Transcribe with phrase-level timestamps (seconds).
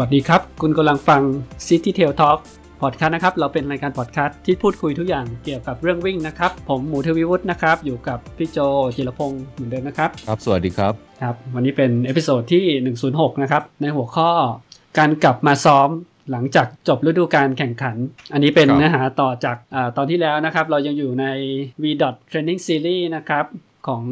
[0.00, 1.22] วัสดีครับ คุณกำลังฟัง
[1.66, 2.38] City Trail Talk
[2.80, 8.58] พอดคาสต์นะครับ เราเป็นรายการพอดคาสต์ที่พูดคุยทุกอย่างเกี่ยวกับเรื่องวิ่งนะครับ ผมหมูทวีวุฒินะครับ อยู่กับพี่โจ
[8.96, 10.92] จิรพงศ์เหมือนเดิมนะครับ ครับ สวัสดีครับ
[11.22, 12.64] ครับ วันนี้เป็น episode ที่
[13.04, 14.30] 106 นะครับ ในหัวข้อ
[14.98, 15.88] การกลับมาซ้อม
[16.30, 17.96] หลังจากจบฤดูการแข่งขัน
[18.32, 21.26] อันนี้เป็นครับเนื้อหาต่อจากอาตอนที่แล้วนะครับ เรายังอยู่ใน
[21.82, 21.84] VDOT
[22.30, 23.44] Training Series นะครับ
[23.86, 24.02] ของ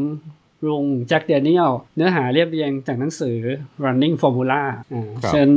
[0.67, 3.39] ลุงแจ็คเดเนียลเนื้อหาเรียบเรียงจากหนังสือ
[3.85, 5.51] Running Formula อ่าครับเชิญ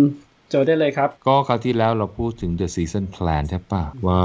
[0.49, 4.21] โจได้เลยครับ ก็คราวที่แล้วเราพูดถึง the season plan ใช่ปะว่า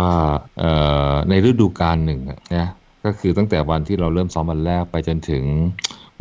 [0.59, 0.73] เอ่
[1.13, 2.69] อในฤดูกาลหนึ่งอะนะ
[3.05, 5.45] ก็คือตั้งแต่วันที่เราเริ่มซ้อมวันแรกไปจนถึง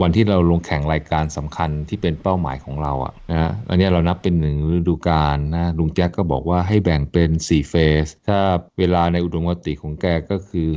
[0.02, 8.40] วันที่เราลงแข่งรายการสำคัญที่เป็นเป้าหมายของเราอะนะอันเนี้ยเรานับเป็นหนึ่งฤดูกาลนะลุงแจ็คก็บอกว่าให้แบ่งเป็น 4 เฟส ถ้า
[8.80, 10.68] เวลาในอุดมคติของแกก็คือ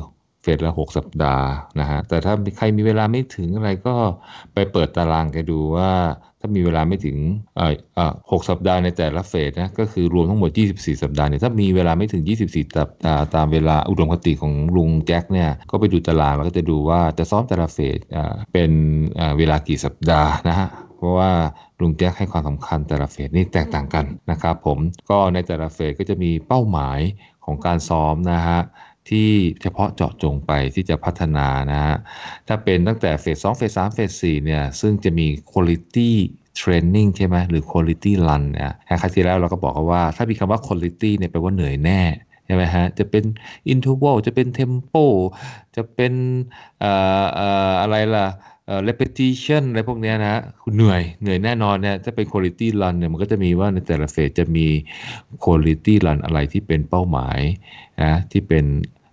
[0.45, 1.47] เฟสละ6สัปดาห์
[1.81, 3.95] นะฮะแต่ถ้าใครมีเวลาไม่ถึงอะไรก็
[4.55, 5.91] ไปเปิดตารางแกดูว่า
[6.41, 7.17] ถ้ามีเวลาไม่ถึง
[7.57, 18.71] เอ่อเอ่อหกสัปดาห์ในแต่ละเฟสนะก็คือรวมทั้งหมด 24 สัปดาห์เนี่ยถ้ามีเวลาไม่ถึง 24 สัปดาห์ตามเวลาอุดมคติของลุงแจ็คเนี่ยก็ไปดูตารางแล้วก็จะดูว่าจะซ้อมแต่ละเฟสอ่าเป็น
[19.19, 21.31] อ่าเวลากี่สัปดาห์นะฮะเพราะว่า
[21.81, 24.79] ลุงแจ็คให้ความสำคัญแต่ละเฟสนี่แตกต่างกันนะครับผม
[25.11, 26.99] ก็ในแต่ละเฟสก็จะมีเป้าหมาย
[27.45, 28.61] ของการซ้อมนะฮะ
[29.09, 29.31] ที่
[29.63, 31.97] เฉพาะเจาะจงไปที่จะพัฒนานะฮะ
[32.49, 36.11] ถ้าเป็นตั้งแต่เฟส2เฟส3เฟส4เนี่ย ซึ่งจะมี quality
[36.61, 42.03] training ใช่ไหมหรือ quality run เนี่ยครั้งที่แล้วเราก็บอกว่า ถ้ามีคำว่า quality เนี่ยแปลว่าเหนื่อยแน่
[42.47, 43.25] ใช่ไหมฮะ จะเป็น
[43.73, 45.07] interval จะเป็น tempo
[45.77, 46.13] จะเป็น
[46.85, 46.87] อ
[47.71, 48.29] ออะไรล่ะ
[48.67, 50.41] เอ่อ repetition อะไรพวกเนี้ยนะ
[50.75, 54.67] เหนื่อยเหนื่อยแน่นอนเนี่ยถ้าเป็น quality run เนี่ยมันก็จะมีว่าในแต่ละเฟสจะมี
[55.45, 57.41] quality run อะไรที่เป็นเป้าหมาย
[58.03, 58.65] นะที่เป็น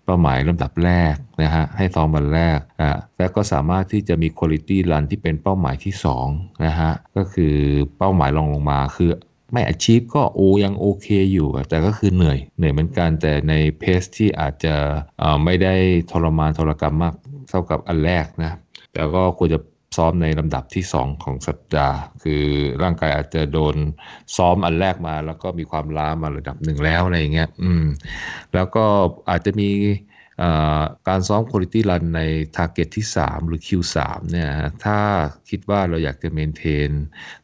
[0.05, 5.93] เป้าหมายลำดับแรกนะฮะให้ซ้อมวันแรกอ่าแล้วก็สามารถที่จะมีคุณ i t y Run ที่เป็นเป้าหมายที่
[6.27, 7.55] 2นะฮะก็คือ
[7.97, 9.11] เป้าหมายรองลงมาคือ
[9.53, 14.75] ไม่อาชีพก็โอยังโอเคอยู่ แต่ก็คือเหนื่อยเหนื่อยเหมือนกันแต่ในเพสที่อาจจะ
[15.21, 15.75] อ่อไม่ได้
[16.11, 17.13] ทรมานทรกรรมมาก
[17.49, 18.51] เท่ากับอันแรกนะ
[18.93, 19.59] แต่ก็ควรจะ
[19.97, 22.43] ซ้อมในลำดับที่ 2 ของสัปดาห์ คือ
[22.83, 23.75] ร่างกายอาจจะโดน
[24.37, 27.85] ซ้อมอันแรกมา แล้วก็มีความล้ามาระดับหนึ่งแล้วอะไรอย่างเงี้ยอืม
[28.53, 28.85] แล้วก็
[29.29, 29.69] อาจจะมี
[31.07, 32.21] การซ้อม quality run ใน
[32.55, 33.97] target ที่ 3 หรือ Q3
[34.31, 34.49] เนี่ย
[34.83, 34.97] ถ้า
[35.49, 36.91] คิดว่าเราอยากจะ maintain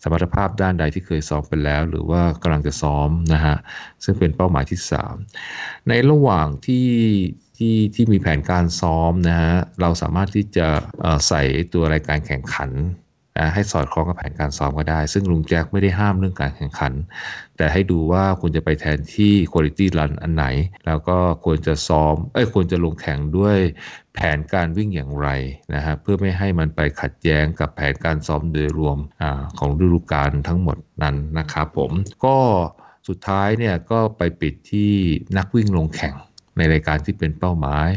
[0.01, 3.57] สมรรถภาพด้านใดที่เคยซ้อมไปแล้ว หรือว่ากำลังจะซ้อมนะฮะ
[4.03, 4.79] ซึ่งเป็นเป้าหมายที่
[5.33, 6.87] 3 ในระหว่างที่
[7.57, 10.67] ที่ที่มีแผนการซ้อมนะฮะเราสามารถที่จะ
[11.27, 12.71] ใส่ตัวรายการแข่งขัน
[13.53, 16.93] ให้สอดคล้องกับแผนการซ้อมก็ได้ ซึ่งลุงแจ็คไม่ได้ห้ามเรื่องการแข่งขัน
[17.57, 20.45] แต่ให้ดูว่าควรจะไปแทนที่ quality run อันไหน
[20.85, 23.57] แล้วก็ควรจะซ้อม เอ้ยควรจะลงแข่งด้วย
[24.13, 25.27] แผนการวิ่งอย่างไร
[25.73, 29.23] นะฮะเพื่อไม่ให้มันไปขัดแย้งกับแผนการซ้อมโดยรวมอ
[29.59, 31.91] ของฤดูกาลทั้งหมดนั้นนะครับผม
[32.25, 32.37] ก็
[33.07, 34.91] สุดท้ายเนี่ยก็ไปปิดที่
[35.37, 36.15] นักวิ่งลงแข่ง
[36.57, 37.89] ในรายการที่เป็นเป้าหมาย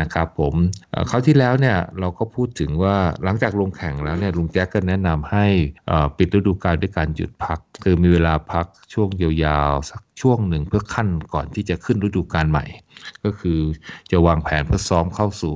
[0.00, 0.54] นะครับผม
[0.90, 5.46] เอ่อคราวที่แล้วเนี่ยเราก็พูดถึงว่าหลังจากลงแข่งแล้วเนี่ยลุงแจ็คก็แนะนำให้
[6.16, 12.64] ปิดฤดูกาลด้วยการหยุดพัก คือมีเวลาพักช่วงยาวๆ สักช่วงหนึ่งเพื่อขั้นก่อนที่จะขึ้นฤดูกาลใหม่
[13.24, 13.58] ก็คือ
[14.10, 15.54] จะวางแผนเพื่อซ้อมเข้าสู่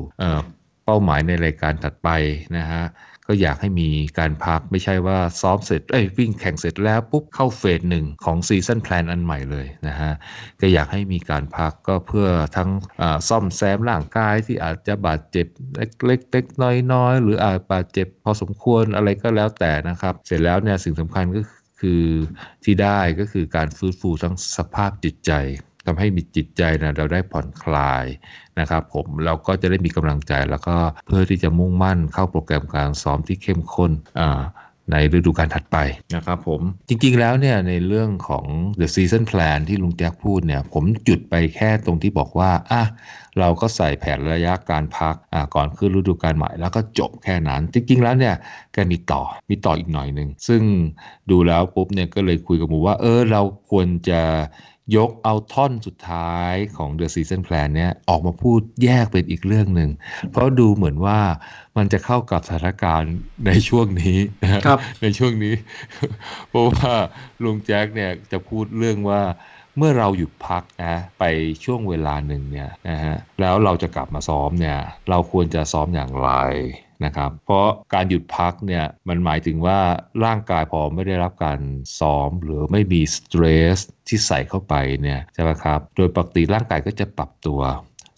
[0.85, 2.09] เป้าหมายในรายการถัดไป
[2.57, 2.85] นะฮะ
[3.27, 10.13] ก็อยากให้มีการพักไม่ใช่ว่าซ้อมเสร็จเอ้ยวิ่งแข่งเสร็จแล้วปุ๊บเข้า phase หนึ่งของ season plan อันใหม่เลยนะฮะ
[10.61, 12.71] ก็อยากให้มีการพักก็เพื่อทั้ง
[13.29, 15.47] ซ่อมแซมร่างกายที่อาจจะบาดเจ็บ
[15.77, 16.47] เล็กๆเล็ก
[16.93, 21.43] น้อยๆ หรืออาจบาดเจ็บพอสมควรอะไรก็แล้วแต่นะครับ เสร็จแล้วเนี่ยสิ่งสำคัญก็
[21.81, 22.05] คือ
[22.65, 25.33] ที่ได้ก็คือการฟื้นฟูทั้งสภาพจิตใจ
[25.87, 28.05] ทำให้มีจิตใจนะเราได้ผ่อนคลาย
[28.61, 34.43] นะครับ ผมเราก็จะได้มีกำลังใจแล้วก็เพื่อที่จะมุ่งมั่นเข้าโปรแกรมการซ้อมที่เข้มข้นอ่า
[34.93, 35.77] ในฤดูกาลถัดไป
[36.15, 38.45] นะครับผมจริงๆแล้วเนี่ยในเรื่องของ
[38.81, 42.83] the season plan ที่ลุงแจ็คพูดเนี่ยผมจุดไปแค่ตรงที่บอกว่าอะ
[43.39, 48.35] เราก็ใส่แผนระยะการพักอ่าก่อนขึ้นฤดูกาลใหม่ แล้วก็จบแค่นั้น จริงๆแล้วเนี่ย
[48.73, 50.63] แกมีต่อมีต่ออีกหน่อยหนึ่งซึ่ง
[51.31, 54.21] ดูแล้วปุ๊บเนี่ยก็เลยคุยกับหมูว่าเออเราควรจะ
[54.97, 59.91] ยกเอาท่อนสุดท้ายของ The Season Plan เนี่ยออกมาพูดแยกเป็นอีกเรื่องหนึ่ง
[60.31, 61.19] เพราะดูเหมือนว่า
[61.77, 63.15] มันจะเข้ากับสถานการณ์
[63.47, 65.55] ในช่วงนี้นะฮะครับในช่วงนี้
[66.49, 66.93] เพราะว่า
[67.45, 69.23] ลุงแจ็คเนี่ยจะพูดเรื่องว่า
[69.79, 71.25] เมื่อเราหยุดพักนะไป
[71.65, 74.79] ช่วงเวลาหนึ่งเนี่ยนะฮะแล้วเราจะกลับมาซ้อมเนี่ย
[75.11, 76.31] เราควรจะซ้อมอย่างไร
[77.05, 79.79] นะครับ เพราะการหยุดพักเนี่ยมันหมายถึงว่า
[80.25, 81.61] ร่างกายพอไม่ได้รับการ
[81.99, 83.45] ซ้อม หรือไม่มีสเตร
[83.77, 83.79] ส
[84.09, 87.61] ที่ใส่เข้าไปเนี่ยใช่ไหมครับ โดยปกติร่างกายก็จะปรับตัว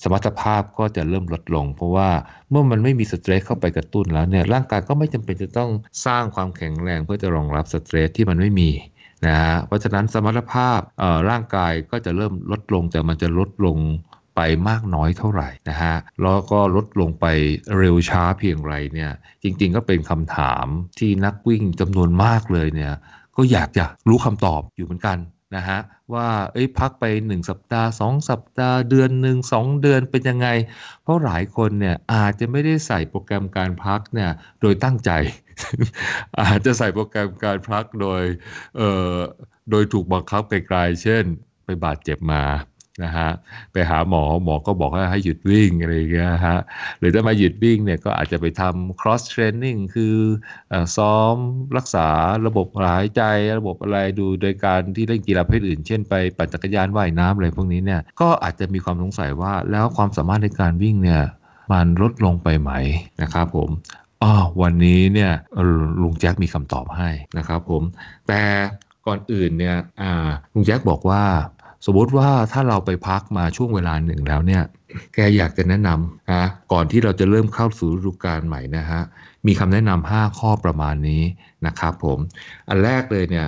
[0.03, 2.11] สมรรถภาพก็จะเริ่มลดลง เพราะว่า
[2.50, 5.71] เมื่อมันไม่มีสเตรสเข้าไปกระตุ้นแล้วเนี่ยร่างกายก็ไม่จำเป็นจะต้อง
[6.06, 8.71] สร้างความแข็งแรงเพื่อจะรองรับสเตรสที่มันไม่มี
[9.27, 10.81] นะฮะเพราะฉะนั้นสมรรถภาพ
[11.31, 13.79] ร่างกายก็จะเริ่มลดลงแต่มันจะลดลง
[14.37, 17.27] ไปมากน้อยเท่าไหร่นะฮะแล้วก็ลดลงไป
[17.79, 19.11] เร็วช้าเพียงไรเนี่ย
[19.43, 20.67] จริงๆก็เป็นคำถาม
[20.99, 22.94] ที่นักวิ่งจำนวนมากเลยเนี่ย
[23.37, 25.19] ก็อยากจะรู้คำตอบอยู่เหมือนกัน
[25.56, 25.79] นะฮะ
[26.15, 30.49] ว่าเอ้ยพักไป 1 สัปดาห์ 2 สัปดาห์เดือนหนึ่ง2เดือนเป็นยังไง
[31.03, 34.31] เพราะหลายคนเนี่ยอาจจะไม่ได้ใส่โปรแกรมการพักเนี่ย
[34.61, 35.11] โดยตั้งใจ
[36.41, 38.23] อาจจะใส่โปรแกรมการพักโดย
[38.77, 39.17] เอ่อ
[39.71, 41.25] โดยถูกบังคับไกลๆเช่น
[41.65, 42.43] ไปบาดเจ็บมา
[43.05, 43.31] นะฮะ
[43.73, 46.59] ไปหาหมอหมอก็บอกว่าให้หยุดวิ่งอะไรอย่างเงี้ยฮะ
[46.99, 50.17] หรือถ้ามาหยุดวิ่งเนี่ยก็อาจจะไปทำ cross training คือ
[50.97, 51.35] ซ้อม
[51.77, 52.09] รักษา
[52.47, 53.23] ระบบหายใจ
[53.59, 61.23] ระบบอะไรดูโดยการที่เล่นกีฬาประเภทอื่น เช่นไปปั่นจักรยานว่ายน้ำอะไรพวกนี้เนี่ยก็อาจจะมีความสงสัยว่าแล้วความสามารถในการวิ่งเนี่ย
[61.73, 62.71] มันลดลงไปไหม
[63.23, 63.71] นะครับผม
[64.23, 64.33] อ๋อ
[64.63, 65.33] วันนี้เนี่ย
[66.03, 67.83] ลุงแจ็คมีคำตอบให้นะครับผม
[68.29, 68.43] แต่
[69.07, 69.77] ก่อนอื่นเนี่ย
[70.53, 71.23] ลุงแจ็คบอกว่า
[71.84, 74.62] สมมติว่าถ้าเราไปพักมาช่วงเวลาหนึ่งแล้วเนี่ย
[75.14, 79.02] แกอยากจะแนะนำนะก่อนที่เราจะเริ่มเข้าสู่ฤดูกาลใหม่นะฮะ
[79.46, 81.23] มีคำแนะนำ5ข้อประมาณนี้
[81.67, 82.19] นะครับผม
[82.69, 83.46] อันแรกเลยเนี่ย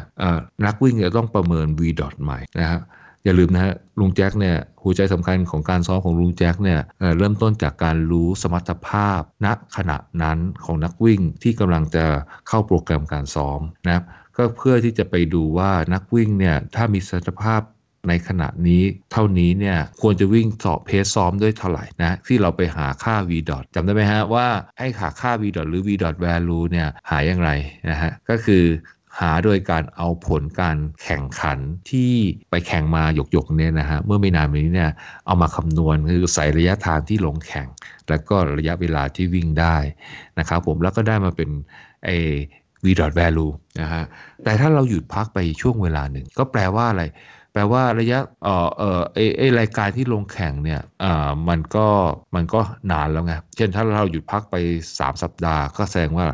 [0.67, 2.81] นักวิ่งจะต้องประเมิน V ดอทใหม่นะครับ
[3.25, 6.81] อย่าลืมนะลุงแจ็คเนี่ยหัวใจสำคัญของการซ้อมของลุงแจ็คเนี่ย
[7.19, 9.47] เริ่มต้นจากการรู้สมรรถภาพ ณ
[9.77, 12.05] ขณะนั้นของนักวิ่งที่กำลังจะ
[12.49, 14.05] เข้าโปรแกรมการซ้อมนะครับ
[14.37, 17.61] ก็เพื่อที่จะไปดูว่านักวิ่งเนี่ยถ้ามีสมรรถภาพ
[18.09, 18.83] ในขณะนี้
[19.13, 24.47] เท่านี้เนี่ยควรจะวิ่งสอบเพสซ้อมด้วยเท่าไหร่นะที่เราไปหาค่า v ดอทจำได้ไหมฮะว่า
[24.79, 27.51] ให้หาค่า v ดอทหรือ v ดอท value เนี่ยหาอย่างไร
[27.91, 28.65] นะฮะก็คือ
[29.23, 31.59] หาโดยการเอาผลการแข่งขัน
[31.91, 32.13] ที่
[32.51, 34.91] ไปแข่งมาหยกๆเนี่ยนะฮะเมื่อไม่นานมานี้เนี่ย
[35.27, 37.69] เอามาคำนวณคือใส่ระยะทางที่ลงแข่ง
[38.09, 39.77] แล้วก็ระยะเวลาที่วิ่งได้
[40.39, 41.51] นะครับผมแล้วก็ได้มาเป็น
[42.05, 42.11] ไอ
[42.85, 44.05] v dot value นะฮะ
[44.45, 47.03] แต่ถ้าเราหยุดพักไปช่วงเวลาหนึ่ง ก็แปลว่าอะไร
[47.59, 51.87] ลว่าระยะเอ่อเอ่อไอไอรายการที่ลงแข่งเนี่ยอ่ามันก็
[52.35, 52.61] มันก็
[52.93, 54.55] นานแล้วไง เช่นถ้าเราหยุดพักไป
[54.87, 56.27] 3 สัปดาห์ ก็แสดงว่า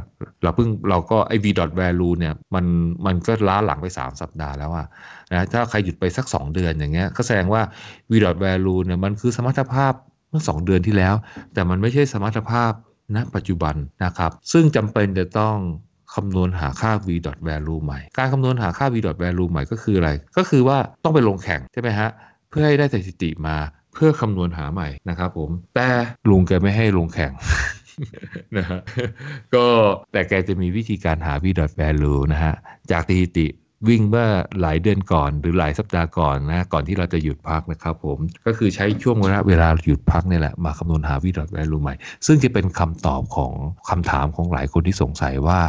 [0.43, 2.65] เราเพิ่งเราก็ไอ v dot value เนี่ยมัน
[3.06, 4.87] มันก็ล้าหลังไป 3 สัปดาห์แล้วอะ
[5.32, 7.62] นะถ้าใครหยุดไปสัก 2 เดือนอย่างเงี้ยก็แสดงว่า
[8.11, 9.93] v dot value เนี่ยมันคือสมรรถภาพ
[10.31, 11.15] เมื่อ 2 เดือนที่แล้ว
[11.53, 12.73] แต่มันไม่ใช่สมรรถภาพ
[13.17, 13.75] ณปัจจุบัน
[14.05, 15.56] นะครับ ซึ่งจำเป็นจะต้อง
[16.15, 22.11] คำนวณหาค่า v dot value ใหม่ การคำนวณหาค่า v dot value ใหม่ก็คืออะไร ก็คือว่าต้องไปลงแข่งใช่ไหมฮะ
[22.51, 23.57] เพื่อให้ได้สถิติมา
[23.95, 25.89] เพื่อคำนวณหาใหม่นะครับผม แต่
[26.31, 27.33] ลุงแกไม่ให้ลงแข่ง
[28.57, 28.81] นะฮะ
[29.55, 29.67] ก็
[30.13, 32.55] แต่แกจะมีวิธีการหา v dot value นะฮะ
[32.91, 33.49] จากสถิติ
[33.89, 34.29] วิ่งเมื่อ
[34.61, 41.95] หลายเดือนก่อนหรือหลายสัปดาห์ก่อนนะก่อนที่เราจะหยุดพักนะครับผมก็คือใช้ช่วงเวลาเวลาหยุดพักนี่แหละมาคำนวณหาวิดอทแวลูใหม่
[42.27, 43.53] ซึ่งจะเป็นคำตอบของ
[43.91, 45.61] คำถามของหลายคนที่สงสัยว่า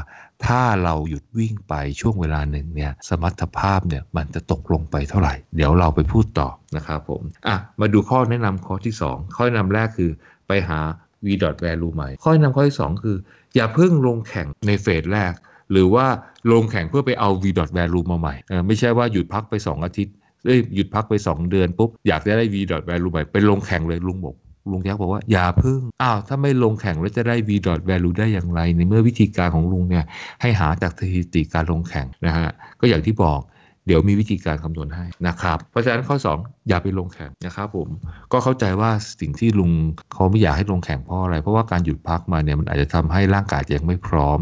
[0.46, 10.12] ถ้าเราหยุดวิ่งไปช่วงเวลาหนึ่งเนี่ยสมรรถภาพเนี่ยมันจะตกลงไปเท่าไหร่ เดี๋ยวเราไปพูดต่อนะครับผมอะมาดูข้อแนะนำข้อที่ 2 ข้อแนะนำแรกคือ
[10.48, 10.80] ไปหา
[11.26, 13.18] v dot value ใหม่ ข้อแนะนำข้อที่ 2 คือ
[13.56, 15.34] อย่าเพิ่งลงแข่งในเฟสแรก
[15.72, 16.06] หรือว่า
[16.52, 18.36] ลงแข่งเพื่อไปเอา v dot value มาใหม่
[18.68, 20.14] ไม่ใช่ว่าหยุดพักไป 2 อาทิตย์
[20.46, 24.36] เอ้ยหยุดพักไป 2 เดือนปุ๊บอยากจะได้ v dot value ใหม่ไปลงแข่งเลยลุงบอก
[24.72, 30.06] ลุงแจ็คบอกว่าอย่าพึ่ง อ้าวถ้าไม่ลงแข่งแล้วจะได้ v dot value ได้อย่างไร ในเมื่อวิธีการของลุงเนี่ย
[30.42, 33.42] ให้หาจากสถิติการลงแข่งนะฮะก็อย่างที่บอก
[33.88, 37.88] เดี๋ยวมีวิธีการคำนวณให้นะครับ เพราะฉะนั้นข้อ 2 อย่าไปลงแข่งนะครับผม
[38.32, 38.92] ก็เข้าใจว่า
[39.22, 39.72] สิ่งที่ลุง
[40.14, 44.40] เขาไม่อยากให้ลงแข่งเพราะอะไร เพราะว่าการหยุดพักมาเนี่ยมันอาจจะทำให้ร่างกายยังไม่พร้อม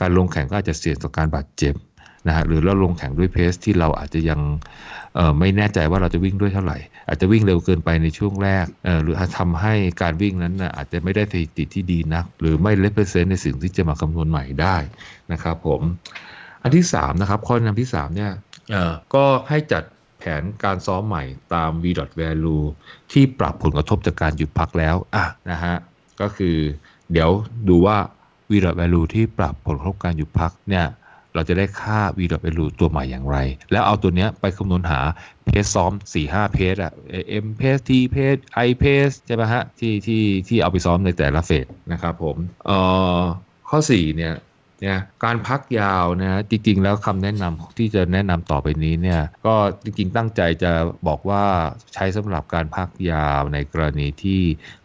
[0.00, 1.74] การลงแข่งก็อาจจะเสี่ยงต่อการบาดเจ็บ
[2.26, 4.40] นะฮะหรือเราลงแข่งด้วยเพสที่เราอาจจะยัง
[5.38, 6.78] ไม่แน่ใจว่าเราจะวิ่งด้วยเท่าไหร่
[7.08, 8.66] อาจจะวิ่งเร็วเกินไปในช่วงแรก
[9.02, 14.76] หรือทำให้การวิ่งนั้นอาจจะไม่ได้สถิติที่ดีนัก หรือไม่เลเปอร์เซนต์ในสิ่งที่จะมาคำนวณใหม่ได้
[15.32, 15.80] นะครับผม
[16.62, 18.32] อันที่3นะครับข้อแนะนำที่3เนี่ย
[19.14, 19.82] ก็ให้จัด
[20.18, 21.84] แผนการซ้อมใหม่ตาม v
[22.20, 22.64] value
[23.12, 25.74] ที่ปรับผลกระทบจากการหยุดพักแล้วอะนะฮะ
[26.20, 26.56] ก็คือ
[27.12, 27.30] เดี๋ยว
[27.68, 27.98] ดูว่า
[28.50, 30.86] v value ที่ปรับผลกระทบการหยุดพักเนี่ย
[31.36, 33.36] เราจะได้ค่า VLU ตัวใหม่อย่างไร
[33.72, 35.00] แล้วเอาตัวนี้ไปคำนวณหา
[35.44, 35.92] เพสซ้อม
[36.24, 36.92] 4-5 เพสอะ
[37.44, 42.78] M เพส T เพส I เพสใช่ไหมฮะที่ที่ที่เอาไปซ้อมในแต่ละเฟสนะครับผมเอ่
[43.18, 43.20] อ
[43.68, 44.34] ข้อ 4 เนี่ย
[44.80, 50.72] เนี่ยการพักยาวนะจริงๆ แล้วคำแนะนำที่จะแนะนำต่อไปนี้เนี่ยก็จริงๆตั้งใจจะ
[51.08, 51.44] บอกว่า
[51.94, 54.40] ใช้สำหรับการพักยาวในกรณีที่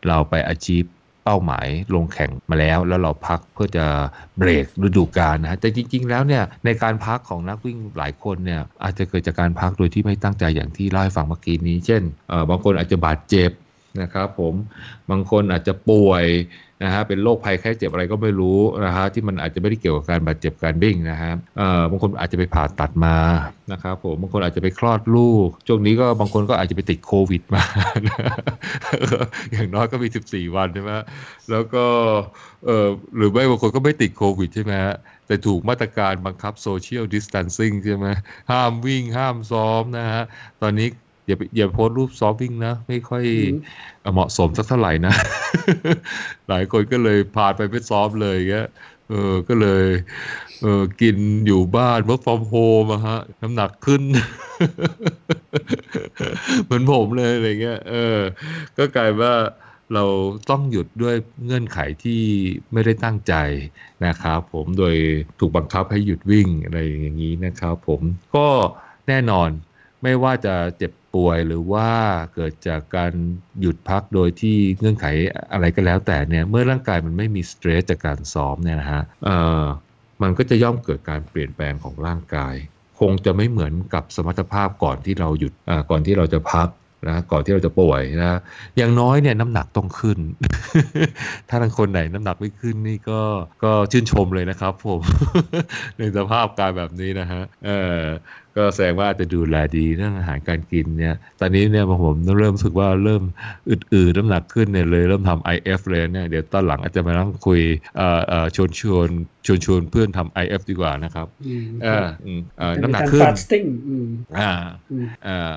[0.08, 0.84] เราไปอาชีพ
[1.24, 3.86] เป้าหมายลงแข่งมาแล้ว แล้วเราพักเพื่อจะ
[4.38, 12.04] เบรกฤดูกาลนะแต่จริง ๆ แล้วเนี่ยในการพักของนักวิ่งหลายคนเนี่ยอาจจะเกิดจากการพักโดยที่ไม่ตั้งใจอย่างที่เล่าให้ฟังเมื่อกี้นี้ เช่น
[12.50, 13.51] บางคนอาจจะบาดเจ็บ
[14.01, 14.54] นะครับผม
[15.10, 16.25] บางคนอาจจะป่วย
[16.84, 23.16] นะฮะเป็นโรคภัยไข้เจ็บอะไรก็ไม่รู้นะฮะที่มันอาจจะไม่ได้เกี่ยวกับการบาดเจ็บการวิ่งนะฮะเอ่อบางคนอาจจะไปผ่าตัดมา
[23.72, 27.64] นะครับผมบางคนอาจจะไปคลอดลูกช่วงนี้ก็บางคนก็อาจจะไปติดโควิดมา
[29.52, 30.92] อย่างน้อยก็มี 14 วันใช่ไหม
[31.50, 31.86] แล้วก็
[32.66, 34.96] เออหรือไม่บางคนก็ไม่ติดโควิดใช่ไหมฮะ
[35.28, 38.08] แต่ถูกมาตรการบังคับโซเชียลดิส a ทนซิ่งใช่ไหม
[38.52, 40.24] ห้ามวิ่งห้ามซ้อมนะฮะ
[40.62, 40.88] ตอนนี้
[41.32, 43.24] อย่าอย่าโพสรูปซ้อมวิ่งนะ ไม่ค่อย
[44.14, 45.14] เหมาะสมสักเท่าไหร่นะ
[46.50, 48.68] หลายคนก็เลยพาไปไม่ซ้อมเลยเงี้ย
[49.10, 49.86] เออก็เลย
[50.62, 54.02] เออกินอยู่บ้าน work from home อะฮะ น้ำหนักขึ้น
[56.64, 58.20] เหมือนผมเลยอะไรเงี้ยเออ
[58.78, 59.36] ก็กลายว่า
[59.94, 60.06] เรา
[60.50, 62.22] ต้องหยุดด้วยเงื่อนไขที่
[62.74, 63.34] ไม่ได้ตั้งใจ
[64.06, 64.96] นะครับผมโดย
[65.40, 68.02] ถูกบังคับให้หยุดวิ่งอะไรอย่างนี้นะครับผม
[68.36, 68.48] ก็
[69.08, 69.50] แน่นอน
[70.04, 71.88] ไม่ว่าจะเจ็บ ป่วยหรือว่า
[72.36, 73.12] เกิดจากการ
[73.62, 75.06] หยุดพักโดยที่เงื่อนไข
[75.53, 79.63] อะไรก็แล้วแต่เนี่ยเมื่อร่างกายมันไม่มีสเตรสจากการซ้อมเนี่ยนะฮะเอ่อ
[80.22, 82.56] มันก็จะย่อมเกิดการเปลี่ยนแปลงของร่างกาย
[83.00, 85.53] คงจะไม่เหมือนกับสมรรถภาพก่อนที่เราหยุด
[85.89, 86.70] ก่อนที่เราจะพัก
[87.10, 88.39] นะก่อนที่เราจะป่วยนะ
[88.77, 90.20] อย่างน้อยเนี่ยน้ำหนักต้องขึ้น
[91.50, 93.22] ถ้าทางคนไหนน้ำหนักไม่ขึ้นนี่ก็
[93.63, 95.01] ก็ชื่นชมเลยนะครับผม
[95.98, 98.01] ในสภาพการแบบนี้นะฮะเออ
[98.58, 103.24] ก็แสดงว่าจะดูแลดีเรื่องอาหารการกินเนี่ย ตอนนี้เนี่ยผมเริ่มรู้สึกว่าเริ่ม
[103.70, 107.62] อืดๆน้ำหนักขึ้นเนี่ยเลยเริ่มทำ IF เลยเนี่ยเดี๋ยวตอนหลังอาจจะมานั่งคุย
[107.98, 109.10] เอ่อเอ่อชวนชวน
[109.46, 111.27] ชวนชวนเพื่อนทำ IF ดีกว่านะครับ
[111.84, 112.05] เออ
[112.58, 113.22] เออน้ำหนักขึ้น
[114.39, 114.51] อ่า
[115.27, 115.53] อ่า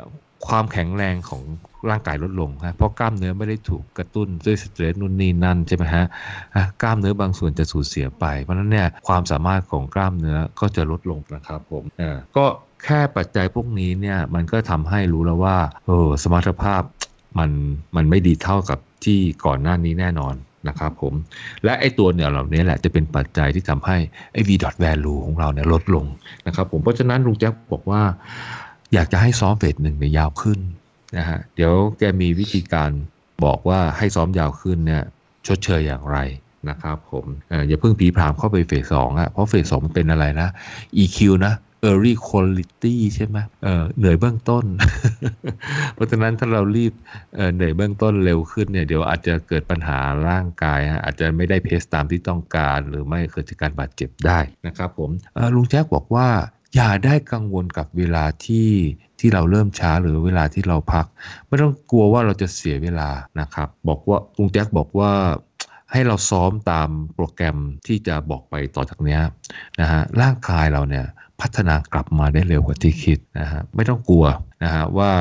[0.47, 1.43] ความแข็งแรงของ
[1.91, 6.05] ร่างกายลดลงนะเพราะกล้ามเนื้อไม่ได้ถูกกระตุ้นด้วยสเตรสนู่นนี่นั่นใช่ไหมฮะ
[6.83, 12.45] กล้ามเนื้อบางส่วนจะสูญเสียไป เพราะนั้นเนี่ยความสามารถของกล้ามเนื้อก็จะลดลงนะครับผมอ่าก็
[12.85, 16.83] แค่ปัจจัยพวกนี้เนี่ยมันก็ทำให้รู้แล้วว่าเออสมรรถภาพ
[17.39, 17.51] มัน
[17.97, 20.35] มันไม่ดีเท่ากับที่ก่อนหน้านี้แน่นอน
[20.69, 21.15] นะครับผม
[21.65, 23.97] และไอ้ตัวเนี่ยเหล่านี้แหละจะเป็นปัจจัยที่ทำให้
[24.33, 26.07] ไอ้ v dot value ของเราเนี่ยลดลง
[26.47, 28.03] นะครับผมเพราะฉะนั้นลุงแจ๊คบอกว่า
[28.95, 30.59] อยากจะให้ซ้อมเฟสหนึ่งเนี่ยยาวขึ้น
[31.17, 32.91] นะฮะเดี๋ยวแกมีวิธีการ
[33.45, 35.03] บอกว่าให้ซ้อมยาวขึ้นเนี่ย
[35.47, 36.19] ชดเชยอย่างไร
[36.71, 37.27] นะครับผม
[37.69, 40.49] อย่าเพิ่งผีพรามเข้าไปเฟสสองอะเพราะเฟสสองเป็นอะไรนะ
[41.03, 41.55] EQ นะ
[41.89, 44.65] early quality ใช่ไหมเเหนื่อยเบื้องต้น
[45.95, 46.93] เพราะฉะนั้นถ้าเรารีบ
[47.35, 49.99] เเหนื่อยเบื้องต้นเร็วขึ้นเนี่ยเดี๋ยวอาจจะเกิดปัญหา
[50.29, 55.11] ร่างกายอาจจะไม่ได้เพสตามที่ต้องการหรือไม่เกิดจากการบาดเจ็บได้นะครับผม
[55.55, 56.29] ลุงแจ๊คบอกว่า
[56.75, 58.69] อย่าได้กังวลกับเวลาที่
[59.21, 61.07] ที่เราเริ่มช้าหรือเวลาที่เราพัก
[61.47, 63.11] ไม่ต้องกลัวว่าเราจะเสียเวลา
[63.41, 65.13] นะครับ บอกว่าลุงแจ็คบอกว่า
[65.93, 69.19] ให้เราซ้อมตามโปรแกรมที่จะบอกไปต่อจากนี้
[69.81, 71.07] นะฮะร่างกายเราเนี่ย
[71.45, 74.27] พัฒนากลับมาได้เร็วกว่าที่คิดนะฮะไม่ต้องกลัว
[74.63, 75.13] นะฮะว่า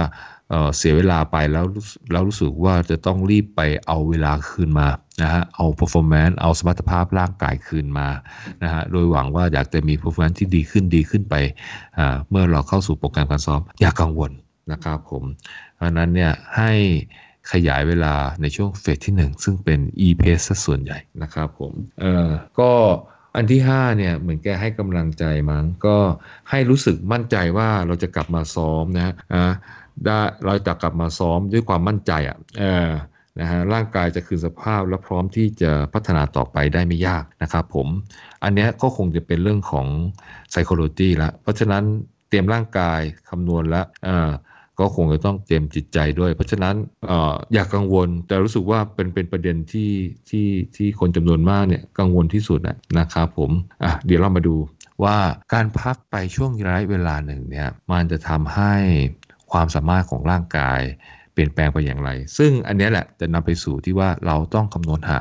[0.77, 1.65] เสียเวลาไปแล้ว
[2.11, 4.87] แล้วรู้สึกว่าจะต้องรีบไปเอาเวลาคืนมา
[5.21, 8.07] นะฮะเอา performance เอาสมรรถภาพร่างกายคืนมา
[8.63, 11.35] นะฮะโดยหวังว่าอยากจะมี performance ที่ดีขึ้นดีขึ้นไป
[12.29, 14.31] เมื่อเราเข้าสู่โปรแกรมการซ้อมอย่ากังวล
[14.71, 15.23] นะครับผม
[15.75, 16.71] เพราะนั้นเนี่ยให้
[17.51, 22.71] ขยายเวลาในช่วงเฟสที่ 1 ซึ่งเป็น e-pace ส่วนใหญ่นะครับผมเออก็
[23.35, 25.97] อันที่5เนี่ยเหมือนแกให้กำลังใจมั้งก็
[26.49, 29.13] ให้รู้สึกมั่นใจว่าเราจะกลับมาซ้อมนะฮะ
[30.05, 32.89] ได้เราจะกลับมาซ้อมด้วยความมั่นใจอะเออ
[33.39, 37.87] นะฮะร่างกายจะคืนสภาพและพร้อมที่จะพัฒนาต่อไปได้ไม่ยากนะครับผม
[38.43, 39.87] อันนี้ก็คงจะเป็นเรื่องของ
[40.51, 41.83] psychology ละเพราะฉะนั้น
[42.29, 42.99] เตรียมร่างกาย
[43.29, 43.85] คำนวณแล้ว
[44.79, 46.75] ก็คงจะต้องเตรียมจิตใจด้วย เพราะฉะนั้น
[47.09, 47.11] อ
[47.53, 49.91] อย่ากกังวล แต่รู้สึกว่าเป็นเป็นประเด็นที่
[50.29, 52.59] ที่ที่คนจำนวนมากเนี่ยกังวลที่สุด
[52.99, 53.51] นะครับผม
[53.83, 54.55] อะเดี๋ยวเรามาดู
[55.03, 55.17] ว่า
[55.53, 58.73] การพักไปช่วงระยะเวลาหนึ่งเนี่ยมันจะทำให้
[59.51, 60.81] ความสามารถของร่างกาย
[61.33, 65.19] เปลี่ยนแปลงไปอย่างไร ซึ่งอันนี้แหละจะนำไปสู่ที่ว่าเราต้องคำนวณหา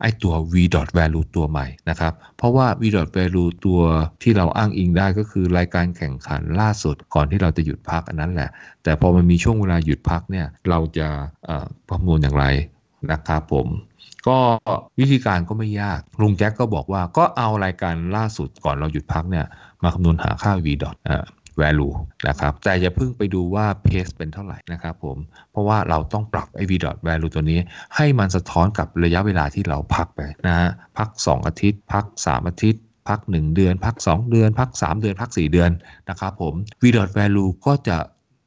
[0.00, 3.80] ไอ้ตัว v dot value ตัวใหม่นะครับ เพราะว่า v dot value ตัว
[4.22, 8.50] ที่เราอ้างอิงได้ก็คือรายการแข่งขันล่าสุดก่อนที่เราจะหยุดพักอันนั้นแหละ
[8.82, 11.08] แต่พอมันมีช่วงเวลาหยุดพักเนี่ยเราจะ
[11.90, 12.46] คำนวณอย่างไร
[13.10, 13.68] นะครับผม
[14.28, 14.38] ก็
[14.98, 19.46] วิธีการก็ไม่ยาก ลุงแจ็คก็บอกว่าก็เอารายการล่าสุดก่อนเราหยุดพักเนี่ย
[19.82, 20.96] มาคำนวณหาค่า v dot
[21.62, 21.94] value
[22.28, 25.16] นะครับแต่อย่าเพิ่งไปดูว่า pace เป็นเท่าไหร่นะครับผม
[25.50, 27.60] เพราะว่าเราต้องปรับไอ้ v dot value ตัวนี้
[27.96, 35.30] ให้มันสะท้อนกับระยะเวลาที่เราพักไปนะฮะพัก 2 อาทิตย์ พัก 3 อาทิตย์พัก 1 เดือน พัก 2 เดือน พัก 3 เดือน พัก
[35.40, 35.70] 4 เดือน
[36.10, 37.96] นะครับผม v dot value ก็จะ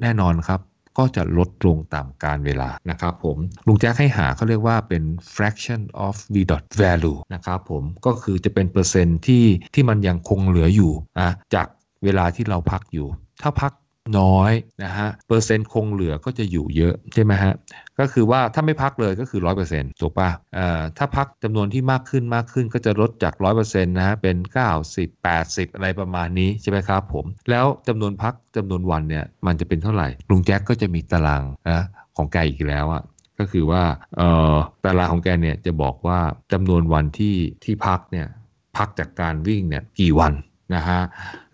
[0.02, 0.62] แน่นอนครับ
[1.02, 3.38] ก็จะลดลงตามการเวลานะครับผม
[3.68, 5.04] ลุงแจ๊คให้หาเขาเรียกว่าเป็น
[5.36, 11.68] fraction of v dot value นะครับผมก็คือจะเป็นเปอร์เซ็นต์ที่ที่มันยังคงเหลืออยู่นะจาก
[12.08, 13.08] เวลาที่เราพักอยู่
[13.44, 13.74] ถ้าพัก
[14.20, 17.54] น้อยนะฮะเปอร์เซ็นต์คงเหลือก็จะอยู่เยอะใช่ไหมฮะ
[18.00, 24.38] ก็คือว่าถ้าไม่พักเลยก็คือ 100%ถูกป่ะเอ่อถ้าพักจำนวนที่มากขึ้นมากขึ้นก็จะลดจาก 100%นะฮะเป็น
[24.82, 31.82] 90 80 อะไรประมาณนี้ใช่ไหมครับผมแล้วจำนวนพักจำนวนวันเนี่ยมันจะเป็นเท่าไหร่ลุงแจ็คก็จะมีตารางนะ
[32.18, 33.04] ของแกอีกแล้วอะ
[33.40, 33.84] ก็คือว่า
[34.18, 36.20] เอ่อตารางของแกเนี่ยจะบอกว่า
[36.54, 38.28] จำนวนวันที่ที่พักเนี่ย
[38.78, 40.34] พักจากการวิ่งเนี่ยกี่วัน
[40.76, 41.02] นะฮะ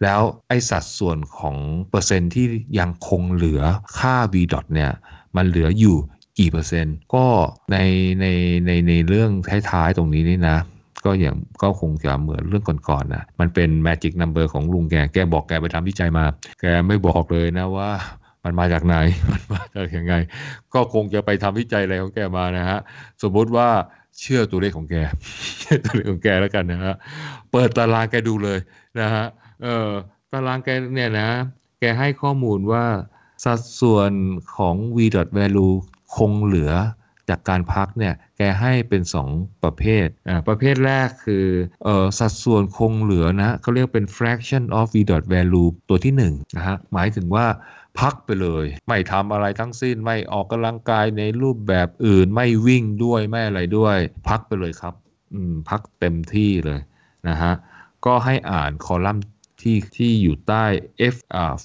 [0.04, 1.58] แล้วไอสัดส่วนของ
[1.90, 2.46] เปอร์เซ็นต์ที่
[2.80, 3.62] ยังคงเหลือ
[3.98, 4.92] ค่า v dot เนี่ย
[5.36, 5.98] มันเหลืออยู่
[6.40, 7.26] กี่เปอร์เซ็นต์ ก็
[7.72, 7.78] ใน
[8.22, 8.26] ใน
[8.66, 9.32] ในในเรื่อง
[9.72, 10.58] ท้ายๆตรงนี้นี่นะ
[11.06, 16.26] ก็อย่างก็คงจะเหมือนเรื่องก่อนๆนะมันเป็น magic number ของลุงแก แกบอกแกไปทำวิจัยมา
[16.62, 17.92] แกไม่บอกเลยนะว่า
[18.44, 18.96] มันมาจากไหน
[19.32, 20.14] มันมาจากยังไง
[20.74, 22.80] ก็คงจะไปทำวิจัยอะไรของแกมานะฮะ
[23.24, 23.70] สมมติว่า
[24.22, 24.96] เชื่อตัวเลขของแก
[25.60, 26.96] เชื่อตัวเลขของแกแล้วกันนะฮะ
[27.52, 28.60] เปิดตารางแกดูเลย
[29.00, 29.26] นะฮะ
[29.64, 29.90] เออ
[30.32, 31.30] ตารางแกเนี่ยนะ
[31.80, 32.86] แกให้ข้อมูลว่า
[33.46, 34.12] สัดส่วน
[34.56, 34.98] ของ v
[35.38, 35.74] value
[36.16, 36.72] คงเหลือ
[37.30, 39.02] จากการพักเนี่ยแกให้เป็น
[39.34, 41.46] 2 ประเภทอ่าประเภทแรกคือ
[41.84, 44.98] เอ่อสัดส่วนคงเหลือนะเขาเรียกเป็น fraction of v
[45.34, 47.46] value ตัวที่1นะฮะหมายถึงว่า
[48.00, 53.98] พักไปเลย ไม่ทำอะไรทั้งสิ้นไม่ออกกำลังกายในรูปแบบอื่น ไม่วิ่งด้วย ไม่อะไรด้วย
[54.30, 54.94] พักไปเลยครับ
[55.34, 56.80] อืมพักเต็มที่เลย
[57.30, 57.54] นะฮะ
[58.06, 59.26] ก็ให้อ่านคอลัมน์
[59.62, 60.66] ที่ที่อยู่ใต้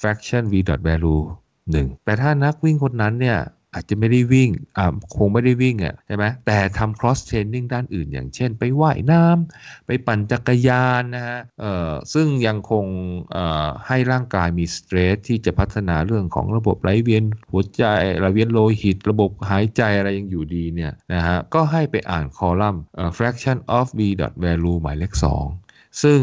[0.00, 0.54] fraction v
[0.88, 1.22] value
[1.62, 3.40] 1 แต่ถ้านักวิ่งคนนั้นเนี่ย
[3.74, 12.86] อาจจะไม่ได้วิ่งอ่าคงไม่ได้วิ่งอะใช่ไหมแต่ทำ cross training ด้านอื่น อย่างเช่น ไปว่ายน้ำไปปั่นจักรยานนะฮะเอ่อซึ่งยังคง
[13.32, 17.84] เอ่อให้ร่างกายมีสเตรสที่จะพัฒนาเรื่องของระบบไหลเวียนหัวใจ
[18.18, 22.82] ไหลเวียนโลหิต ระบบหายใจอะไรยังอยู่ดีเนี่ยนะฮะก็ให้ไปอ่านคอลัมน์
[23.18, 24.00] fraction of v
[24.44, 25.67] value หมายเลข2
[26.02, 26.20] ซึ่ง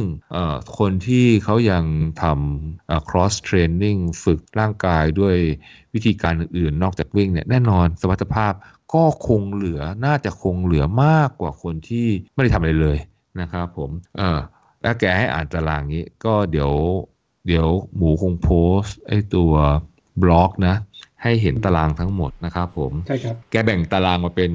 [0.77, 1.85] คนที่เขายัง
[2.21, 5.35] ทำ cross training ฝึกร่างกายด้วย
[5.93, 8.53] วิธีการอื่นๆ นอกจากวิ่งเนี่ยแน่นอนสมรรถภาพ
[8.93, 12.97] ก็คงเหลือน่าจะคงเหลือมากกว่าคนที่ไม่ได้ทำอะไรเลย
[13.41, 14.39] นะครับผมเออ
[14.81, 16.71] แล้วแกให้อ่านตารางนี้ก็เดี๋ยว
[17.47, 18.49] เดี๋ยวหมูคงโพ
[18.81, 19.53] สไอตัว
[20.21, 20.75] บล็อกนะ
[21.25, 24.51] ให้เห็นตารางทั้งหมดนะครับผมใช่ครับแกแบ่งตารางมาเป็น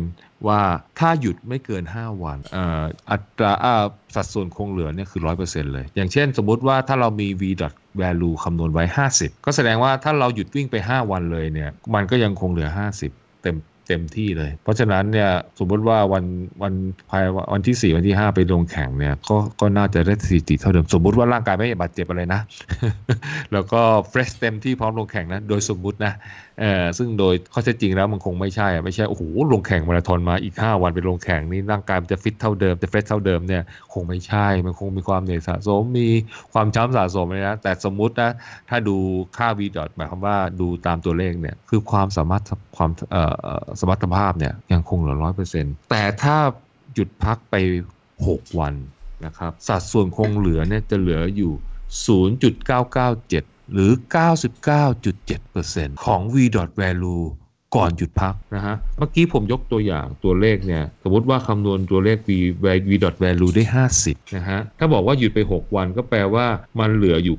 [0.49, 0.61] ว่า
[0.99, 7.43] ถ้าหยุดไม่เกิน 5 วันเอ่ออัตราอ่าสัดส่วนคงเหลือเนี่ยคือ 100%เลย อย่างเช่นสมมุติว่าถ้าเรามี v
[8.01, 12.69] value คำนวณไว้ 50 ก็แสดงว่าถ้าเราหยุดวิ่งไป 5 วันเลยเนี่ยมันก็ยังคงเหลือ
[13.07, 13.57] 50 เต็ม
[13.87, 16.25] เต็มที่เลย เพราะฉะนั้นเนี่ยสมมติว่าวัน
[16.63, 16.75] วัน
[17.11, 22.41] ภายวันที่ 4 วันที่ 5 ไปลงแข่งเนี่ยก็ก็น่าจะได้สถิติเท่าเดิม สมมุติว่าร่างกายไม่บาดเจ็บอะไรนะ
[23.53, 26.13] แล้วก็ fresh เต็มที่พร้อมลงแข่งนะ โดยสมมุตินะ
[26.61, 36.09] เออซึ่งโดยข้อเท็จจริงแล้วมันคงไม่ใช่อะไม่ใช่ โอ้โห ลงแข่งมาราธอนมาอีก 5 วันไปลงแข่งนี่ร่างกายมันจะฟิตเท่าเดิม จะ fresh เท่าเดิมเนี่ยคงไม่ใช่ มันคงมีความเหนื่อยสะสม มี
[36.53, 38.31] ความช้ำสะสมเลยนะ แต่สมมุตินะ
[38.69, 38.97] ถ้าดู
[39.37, 42.43] ค่า v ดอทหมายความว่าดูตามตัวเลขเนี่ย คือความสามารถ
[42.77, 43.23] ความเอ่
[43.63, 46.37] อสมรรถภาพเนี่ยยังคงเหลือร้อยเปอร์เซ็นต์แต่ถ้า
[46.95, 47.55] หยุดพักไป
[48.17, 48.75] 6 วัน
[49.27, 51.53] นะครับ สัดส่วนคงเหลือเนี่ยจะเหลืออยู่
[52.39, 53.91] 0.997 หรือ
[54.73, 56.37] 99.7%ของ v
[56.81, 57.25] value
[57.77, 62.31] ก่อนหยุดพักนะฮะ เมื่อกี้ผมยกตัวอย่างตัวเลขเนี่ย สมมติว่าคำนวณตัวเลข v
[62.65, 62.67] v
[63.23, 63.65] value ได้
[64.01, 66.47] 50 นะฮะ ถ้าบอกว่าหยุดไป 6 วันก็แปลว่า
[66.81, 67.37] มันเหลืออยู่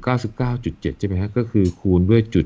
[0.49, 2.45] 99.7 ใช่ไหมฮะ ก็คือคูณด้วยจุด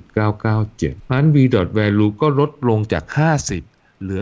[0.55, 1.37] 997นั้น v
[1.77, 4.21] value ก็ลดลงจาก 50เหลือ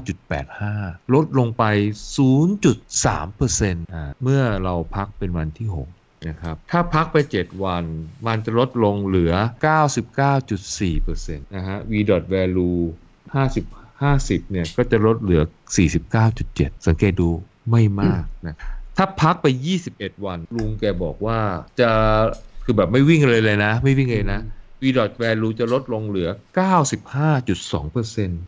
[0.00, 1.64] 49.85 ลดลงไป
[2.16, 7.84] 0.3%อ่าเมื่อเราพักเป็นวันที่ 6 นะครับถ้าพักไป 7 วัน
[8.26, 9.32] มันจะลดลงเหลือ
[10.34, 11.92] 99.4%นะฮะ v
[12.34, 12.78] value
[13.40, 15.42] 50 50เนี่ยก็จะลดเหลือ
[16.14, 17.30] 49.7 สังเกตดู
[17.70, 18.56] ไม่มากนะ
[18.96, 19.46] ถ้าพักไป
[19.86, 21.38] 21 วัน ลุงแกบอกว่า
[21.80, 21.90] จะ
[22.64, 24.40] คือแบบไม่วิ่งเลยเลยนะ ไม่วิ่งเลยนะ
[24.82, 24.84] v
[25.22, 27.32] value จะลดลงเหลือ 95.2%ห้า
[27.92, 28.40] เปอร์เซ็นต์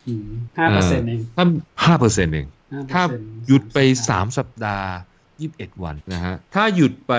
[1.08, 1.44] เอง ถ้า
[1.96, 3.02] 5%เอง5%ถ้า
[3.46, 4.90] หยุดไป 3 สัปดาห์
[5.42, 7.12] 21 วันนะฮะ ถ้าหยุดไป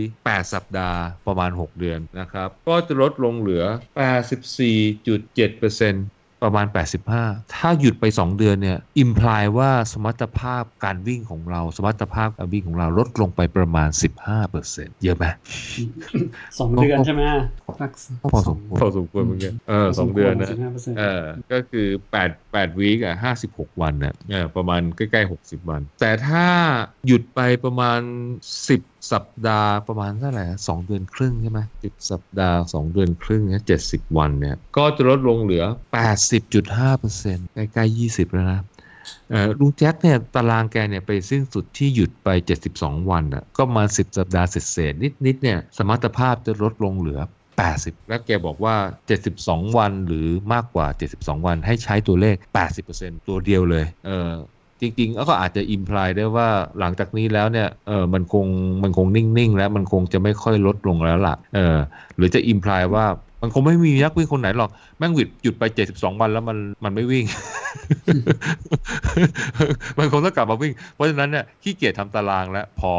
[0.00, 3.64] 8 สัปดาห์ประมาณ 6 เดือนนะครับ ก็จะลดลงเหลือ
[3.98, 6.66] 84.7% ประมาณ
[7.10, 13.88] 85 ถ้าหยุดไป 2 เดือนเนี่ยอิมพลายว่าสมรรถภาพการวิ่งของเรา สมรรถภาพการวิ่งของเราลดลงไปประมาณ
[14.46, 15.24] 15%เยอะไหม
[16.58, 17.22] สองเดือนใช่ไหม
[17.80, 17.90] สัก
[18.32, 21.86] พอสมควรพอสมควรเหมือนกันเออสองเดือนนะสิบห้าเปอร์เซ็นต์เออก็คือ
[22.20, 23.16] 8 8วีคอะ
[23.48, 26.46] 56 วันน่ะเออประมาณใกล้ๆ 60 วัน แต่ถ้า
[27.06, 28.00] หยุดไปประมาณ
[28.68, 35.64] 10 สัปดาห์ประมาณเท่าไหร่สองเดือนครึ่งใช่ไหมสิบสัปดาห์2เดือนครึ่งเนี่ย70วันเนี่ย ก็จะลดลงเหลือ
[36.60, 38.60] 80.5%ใกล้ๆ20แล้วนะ
[39.58, 42.28] ลุงแจ็คเนี่ยตารางแกเนี่ยไปสิ้นสุดที่หยุดไป
[42.70, 47.20] 72 วันอะก็มา10 สัปดาห์เศษๆนิดๆเนี่ยสมรรถภาพจะลดลงเหลือ
[47.64, 48.76] 80 แล้วแกบอกว่า
[49.26, 50.86] 72 วันหรือมากกว่า
[51.16, 52.36] 72 วันให้ใช้ตัวเลข
[52.82, 54.30] 80%ตัวเดียวเลยเออ
[54.80, 58.46] จริงๆก็อาจจะอิมพลายได้ว่าหลังจากนี้แล้วเนี่ยเออมันคง
[58.82, 61.76] มันคงนิ่งๆ แล้วมันคงจะไม่ค่อยลดลงแล้วล่ะเออ
[62.16, 63.06] หรือจะอิมพลายว่า
[63.42, 65.62] มันคงไม่มีนักวิ่งคนไหนหรอก แม่งหยุดหยุดไป
[65.92, 67.24] 72วันแล้วมันมันไม่วิ่ง
[69.98, 72.92] มันคงต้องกลับมาวิ่ง เพราะฉะนั้นเนี่ยขี้เกียจทำตารางแล้วพอ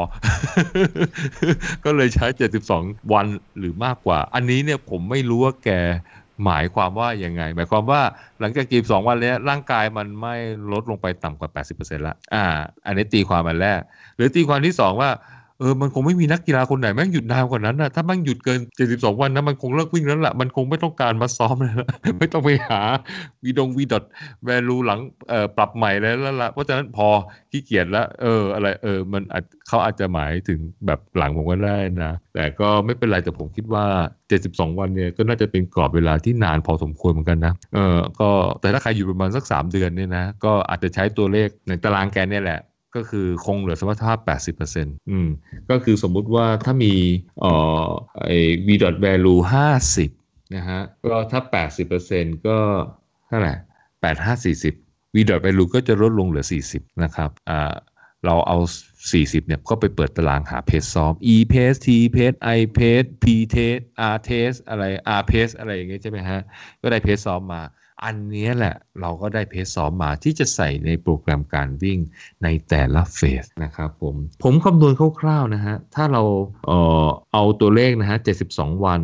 [1.85, 2.25] ก็เลยใช้
[2.69, 3.27] 72วัน
[3.59, 5.69] หรือมากกว่า อันนี้เนี่ยผมไม่รู้ว่าแก
[6.45, 8.01] หมายความว่ายังไง หมายความว่า
[8.39, 10.35] หลังจากจีบสองวันแล้วร่างกายมันไม่
[10.71, 12.43] ลดลงไปต่ำกว่า 80%ละอ่า
[12.85, 13.81] อันนี้ตีความอันแรก
[14.15, 15.09] หรือตีความที่สองว่า
[15.61, 22.81] เออมันคงไม่มีนักกีฬาคนไหนแม่งหยุดนานกว่านั้นนะถ้าแม่งหยุดเกิน 72 วันนะมันคงเลิกวิ่งแล้วละมันคงไม่ต้องการมาซ้อมเลยละไม่ต้องไปหา
[23.43, 24.03] วีดงวีดอท
[24.45, 27.07] แวลูหลังเอ่อปรับใหม่แล้วล้วละเพราะฉะนั้นพอ
[27.51, 33.85] ขี้เกียจแล้วเอออะไรเออมันอาจเขาอาจจะหมายถึงแบบหลังผมก็ได้นะ แต่ก็ไม่เป็นไรแต่ผมคิดว่า
[34.29, 38.29] 72 วันเนี่ยก็น่าจะเป็นกรอบเวลาที่นานพอสมควรเหมือนกันนะเออก็
[38.61, 42.59] แต่ถ้าใครอยู่ประมาณสัก 3 เดือนเนี่ยนะก็อาจจะใช้ตัวเลขในตารางแกนเนี่ยแหละ
[42.95, 44.19] ก็คือคงเหลือสมรรถภาพ
[44.59, 45.29] 80%อืม
[45.69, 46.93] ก็คือสมมุติว่าถ้ามี
[47.41, 47.53] เอ่
[47.85, 47.87] อ
[48.23, 49.39] ไอ้ v dot value
[49.97, 51.41] 50 นะฮะ ก็ถ้า
[51.93, 52.57] 80%ก็
[53.27, 53.53] เท่าไหร่
[53.89, 57.73] 8 5 40 v dot value ก็จะลดลงเหลือ 40 นะครับอ่า
[58.25, 58.57] เราเอา
[59.01, 63.83] 40 เนี่ย ก็ไปเปิดตารางหาเพจซ้อม e pace t pace i pace p pace
[64.15, 64.83] r pace อะไร
[65.19, 66.41] r pace อะไรอย่างเงี้ยใช่ไหมฮะ
[66.81, 67.61] ก็ได้เพจซ้อมมา
[68.05, 71.99] อันนี้แหละเราก็ได้เพจซ้อมมาที่จะใส่ในโปรแกรมการวิ่ง
[72.43, 76.23] ในแต่ละเฟสนะครับผมผมคำนวณคร่าวๆนะฮะ ถ้าเรา
[76.67, 76.71] เอ
[77.05, 78.17] อเอาตัวเลขนะฮะ
[78.51, 79.01] 72 วัน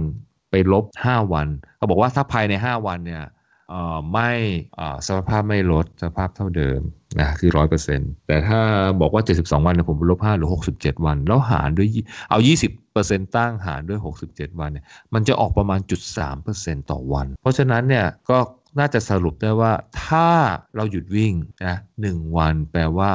[0.51, 3.23] ไปลบ 5 วันเขาบอกว่าถ้าภายใน 5 วันเนี่ย
[3.69, 4.31] เออไม่
[4.79, 6.81] อ่าสภาพไม่ลดสภาพเท่าเดิม
[7.19, 8.59] นะคือร้อยเปอร์เซ็นต์แต่ถ้า
[9.01, 18.37] บอกว่า 72 วันเนี่ยผมลบ5หรือ67 วัน แล้วหารด้วยยี่เอา 20เปอร์เซ็นต์ตั้งหารด้วย 67 วันเนี่ยมันจะออกประมาณจุด3เปอร์เซ็นต์ต่อวัน เพราะฉะนั้นเนี่ยก็
[18.79, 19.73] น่าจะสรุปได้ว่า
[20.05, 20.27] ถ้า
[20.75, 21.33] เราหยุดวิ่ง
[21.65, 23.11] นะหนึ่งวันแปลว่า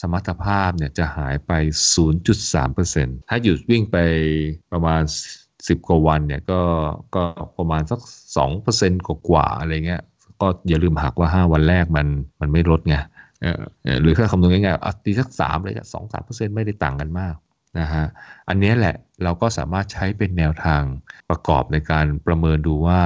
[0.00, 1.52] สมรรถภาพเนี่ยจะหายไป
[2.20, 3.96] 0.3%ถ้าหยุดวิ่งไป
[4.72, 5.02] ประมาณ
[5.46, 6.60] 10 กว่าวันเนี่ยก็
[7.14, 7.24] ก็
[7.58, 8.00] ประมาณสัก
[8.58, 10.02] 2%กว่าๆอะไรเงี้ย
[10.40, 12.06] ก็อย่าลืมหักว่า 5 วันแรกมัน
[12.40, 12.96] มันไม่ลดไง
[13.42, 13.46] เอ
[13.94, 17.34] อหรือถ้าคำนวณง่ายๆเอาตีสัก3เลยสองสามเปอร์เซ็นต์ไม่ได้ต่างกันมาก
[17.78, 18.04] นะฮะ
[18.48, 20.82] อันนี้แหละเราก็สามารถใช้เป็นแนวทาง
[21.30, 23.00] ประกอบในการประเมินดูว่า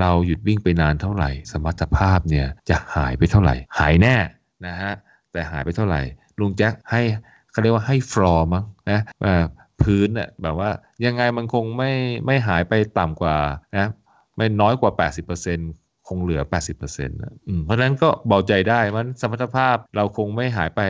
[0.00, 4.16] เราหยุดวิ่งไปนานเท่าไหร่ สมรรถภาพเนี่ยจะหายไปเท่าไหร่ หายแน่
[4.66, 4.92] นะฮะ
[5.32, 6.00] แต่หายไปเท่าไหร่
[6.40, 7.02] ลุงแจ็คให้
[7.52, 9.00] เขาเรียกว่าให้ฟลอร์มั้งนะ
[9.82, 10.70] พื้นน่ะแบบว่า
[11.06, 11.92] ยังไงมันคงไม่
[12.26, 13.36] ไม่หายไปต่ำกว่า
[13.76, 13.88] นะ
[14.36, 14.92] ไม่น้อยกว่า
[15.50, 16.42] 80%คงเหลือ
[16.76, 20.80] 80%นะอืมเพราะฉะนั้นก็เบาใจได้มันสมรรถภาพเราคงไม่หายไป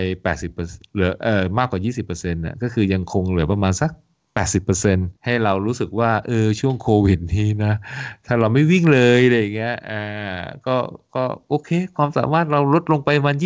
[0.43, 3.91] 80%เหลือเออมากกว่า 20%นะก็คือยังคงเหลือประมาณสัก
[4.37, 7.75] 80%ให้เรารู้สึกว่าเออช่วงโควิดนี้นะ
[8.27, 10.05] ถ้าเราไม่วิ่งเลยอะไรอย่างเงี้ยอ่า
[10.66, 10.77] ก็
[11.14, 13.37] ก็โอเค ความสามารถเราลดลงไปมัน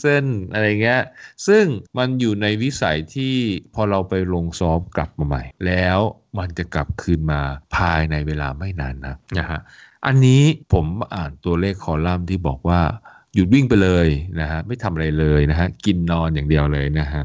[0.00, 1.00] 20%อะไรเงี้ย
[1.46, 1.64] ซึ่ง
[1.98, 3.34] มันอยู่ในวิสัยที่
[3.74, 5.98] พอเราไปลงซ้อมกลับมาใหม่ แล้ว
[6.38, 7.40] มันจะกลับคืนมา
[7.76, 9.60] ภายในเวลาไม่นานนะนะฮะ
[10.06, 12.80] อันนี้ผมอ่านตัวเลขคอลัมน์ที่บอกว่า
[13.34, 14.08] หยุดวิ่งไปเลย
[14.40, 17.22] นะฮะไม่ทำอะไรเลยนะฮะกินนอนอย่างเดียวเลยนะฮะ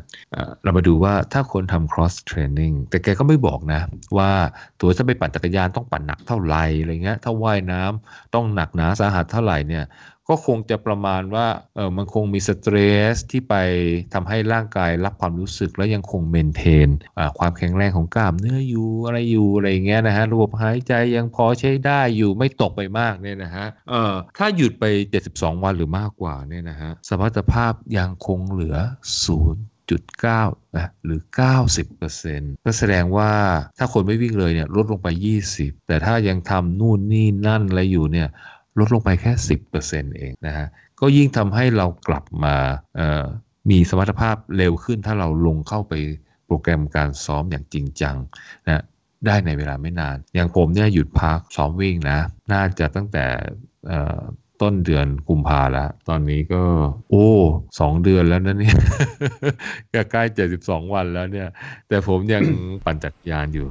[0.63, 3.82] เรามาดูว่าถ้าคนทำ cross training แต่แกก็ไม่บอกนะ
[4.17, 4.32] ว่า
[4.80, 9.84] ตัวถ้าไปปั่นจักรยานต้องปั่นหนักเท่าไหร่อะไรเงี้ยถ้าว่ายน้ำต้องหนักหนาสาหัสเท่าไหร่เนี่ย
[10.30, 12.76] ก็คงจะประมาณว่าเออมันคงมีสเตร
[13.13, 13.56] สที่ไป
[14.13, 16.90] ทำให้ร่างกายรับความรู้สึกแล้วยังคงเมนเทน
[17.40, 24.86] ความแข็งแรงของกล้ามเนื้ออยู่อะไรอยู่อะไรอย่างเงี้ยนะฮะระบบหายใจยังพอใช้ได้อยู่ไม่ตกไปมากเนี่ยนะฮะเออถ้าหยุดไป
[25.24, 28.78] 72 วันหรือมากกว่าเนี่ยนะฮะสมรรถภาพยังคงเหลือ
[29.34, 30.44] 0จุดเก้า
[30.76, 31.22] นะหรือ
[31.92, 33.32] 90%ก็แสดงว่า
[33.78, 35.08] ถ้าคนไม่วิ่งเลยเนี่ยลดลงไป
[35.50, 38.30] 20 แต่ถ้ายังทำนู่นนี่นั่นอะไรอยู่เนี่ย
[38.80, 39.32] ลดลงไปแค่
[39.76, 40.68] 10%เองนะฮะ
[41.00, 42.56] ก็ยิ่งทำให้เรากลับมา
[43.70, 45.94] มีสมรรถภาพเร็วขึ้น ถ้าเราลงเข้าไป
[46.46, 48.16] โปรแกรมการซ้อมอย่างจริงจัง
[48.68, 48.84] นะ
[49.26, 52.20] ได้ในเวลาไม่นาน อย่างผมเนี่ยหยุดพักซ้อมวิ่งนะ
[52.52, 53.26] น่าจะตั้งแต่
[54.62, 56.63] ต้นเดือนกุมภาแล้ว ตอนนี้ก็
[57.10, 57.28] โอ้
[57.80, 58.78] สองเดือนแล้วนะเนี่ย
[60.12, 61.48] ใกล้เจ็ดสิบสองวันแล้วเนี่ย
[61.88, 62.44] แต่ผมยัง
[62.86, 63.68] ปั่นจักรยานอยู่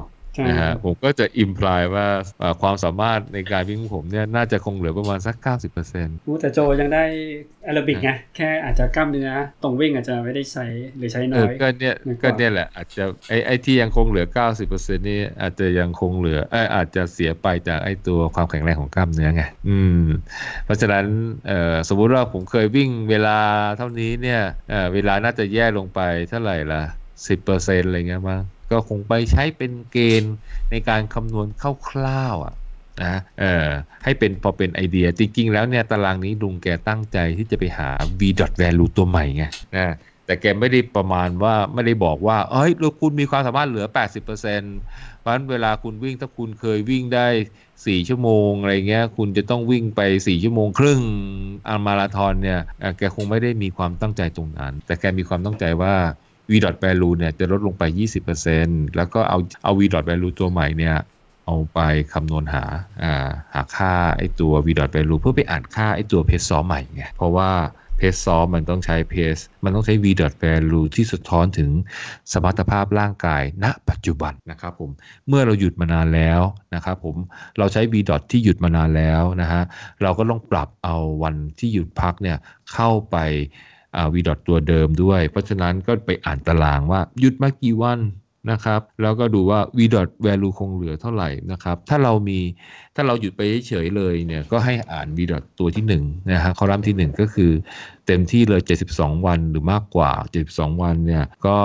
[0.49, 2.07] นะฮะผมก็จะอิมพลายว่า
[2.41, 5.37] เอ่อความสามารถในการวิ่งของผมเนี่ยน่าจะคงเหลือประมาณสัก
[5.83, 7.05] 90%อู้แต่โจยังได้
[7.65, 9.31] แอโรบิกไงแค่อาจจะกล้ามเนื้อ
[9.63, 10.67] ตรงวิ่งอาจจะไม่ได้ใช้
[10.99, 14.27] หรือใช้เอน้ออยก็เนี่ยน้อยกว่าก็เนี่ยแหละอาจจะไอ้ไอ้ที่ยังคงเหลือ
[14.67, 20.05] 90%นี่อาจจะยังคงเหลือเอยอาจจะเสียไปจากไอ้ตัวความแข็งแรงของกล้ามเนื้อไงอืม
[20.65, 21.05] เพราะฉะนั้น
[21.47, 23.39] เอ่อสมมุติว่าผมเคยวิ่งเวลา
[23.79, 26.83] เท่านี้เนี่ยเอ่อเวลาน่าจะแย่ลงไปเท่าไหร่ละ
[27.31, 30.35] 10%อะไรเงี้ยมั้ง ก็คงไปใช้เป็นเกณฑ์
[30.71, 31.47] ในการคำนวณ
[31.89, 32.55] คร่าวๆอะ
[33.05, 33.69] นะเออ
[34.05, 37.89] ให้เป็นพอเป็นไอเดีย จริง ๆ แล้วเนี่ยตารางนี้ลุงแกตั้งใจที่จะไปหา
[38.21, 38.23] v
[38.61, 39.45] value ตัวใหม่ไง
[39.77, 39.95] นะ
[40.27, 44.51] แต่แกไม่ได้ประมาณว่าไม่ได้บอกว่า เอ้ยคุณมีความสามารถเหลือ 80%เพราะฉะ
[45.35, 47.27] นั้นเวลาคุณวิ่งถ้าคุณเคยวิ่งได้
[47.87, 51.01] สี่ชั่วโมงอะไรเงี้ย คุณจะต้องวิ่งไปสี่ชั่วโมงครึ่ง
[51.69, 52.61] อามาราธอนเนี่ย
[52.99, 55.95] แกคงไม่ได้มีความตั้งใจตรงนั้น แต่แกมีความตั้งใจว่า
[56.51, 56.53] v
[56.85, 57.83] value เนี่ยจะลดลงไป
[58.41, 60.97] 20%แล้วก็เอาเอา v value ตัวใหม่เนี่ย
[61.47, 61.81] เอาไป
[62.13, 62.65] คำนวณหา
[63.03, 67.51] อ่าหาค่าไอตัว v value เพื่อไปอ่านค่าไอตัวเพจซอใหม่ไงเพราะว่า
[67.97, 70.07] เพจซอมันต้องใช้เพจมันต้องใช้ v
[70.43, 71.71] value ที่สะท้อนถึง
[72.33, 74.91] สมรรถภาพร่างกาย ณ ปัจจุบันนะครับผม
[75.29, 76.41] เมื่อเราหยุดมานานแล้ว
[76.75, 77.17] นะครับผม
[77.59, 77.95] เราใช้ v
[78.31, 79.63] ที่หยุดมานานแล้วนะฮะ
[80.03, 82.39] เราก็ต้องปรับเอาวันที่หยุดพักเนี่ย
[82.73, 83.17] เข้าไป
[84.15, 87.99] วีดอทตัวเดิมด้วย เพราะฉะนั้นก็ไปอ่านตารางว่าหยุดมากี่วัน
[88.51, 89.81] นะครับ แล้วก็ดูว่า v
[90.27, 92.39] value คงเหลือเท่าไหร่นะครับ ถ้าเรามี
[92.97, 95.21] ถ้าเราหยุดไปเฉยเลยเนี่ยก็ให้อ่าน v
[95.59, 97.51] ตัวที่1นะฮะคอลัมน์ที่ 1 ก็คือ
[98.07, 98.61] เต็มที่เลย
[98.93, 100.13] 72 วันหรือมากกว่า
[100.49, 101.57] 72 วันเนี่ยก็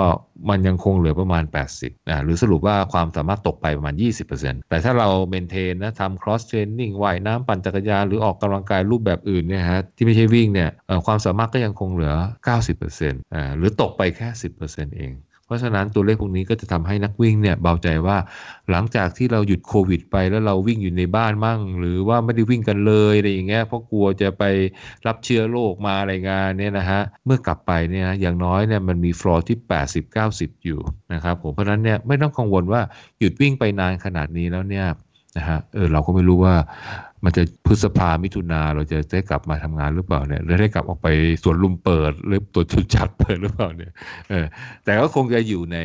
[0.50, 1.44] มันยังคงเหลือประมาณ
[1.76, 3.94] 80นะหรือสรุปว่าความสามารถตกไปประมาณ
[4.32, 10.70] 20%แต่ถ้าเราเมนเทนนะทำ cross training ว่ายน้ำปั่นจักรยานหรือออกกำลังกายรูปแบบอื่นเนี่ยฮะที่ไม่ใช่วิ่งเนี่ย
[11.06, 12.14] ความสามารถก็ยังคงเหลือ
[12.74, 14.28] 90%อ่าหรือตกไปแค่
[14.62, 15.12] 10%เอง
[15.52, 18.16] ราะฉะนั้นตัวเลขพวกนี้ก็จะทำให้นักวิ่งเนี่ยเบาใจว่า
[18.70, 24.44] หลังจากที่เราหยุดโควิด ไปแล้วเราวิ่งอยู่ในบ้านมั่ง หรือว่าไม่ได้วิ่งกันเลยอะไรอย่างเงี้ยเพราะกลัวจะไป
[25.06, 29.58] รับเชื้อโรคมาอะไรงานเนี่ยนะฮะเมื่อกลับไปเนี่ยอย่างน้อยเนี่ยมันมีฟลอร์ที่
[30.10, 30.80] 80-90 อยู่
[31.12, 32.80] นะครับผมเพราะนั้นเนี่ยไม่ต้องกังวลว่า
[33.18, 34.86] หยุดวิ่งไปนานขนาดนี้แล้วเนี่ย
[35.36, 36.54] นะฮะเออเราก็ไม่รู้ว่า
[37.24, 41.08] มันจะพฤษภามิถุนาเราจะได้กลับมาทำงานหรือเปล่าเนี่ยหรือได้กลับออกไป
[41.42, 43.92] สวนลุมเปิด หรือตัวชุดจัดเปิดหรือเปล่าเนี่ย
[44.30, 44.46] เออ
[44.84, 45.78] แต่ก็คงจะอยู่ใน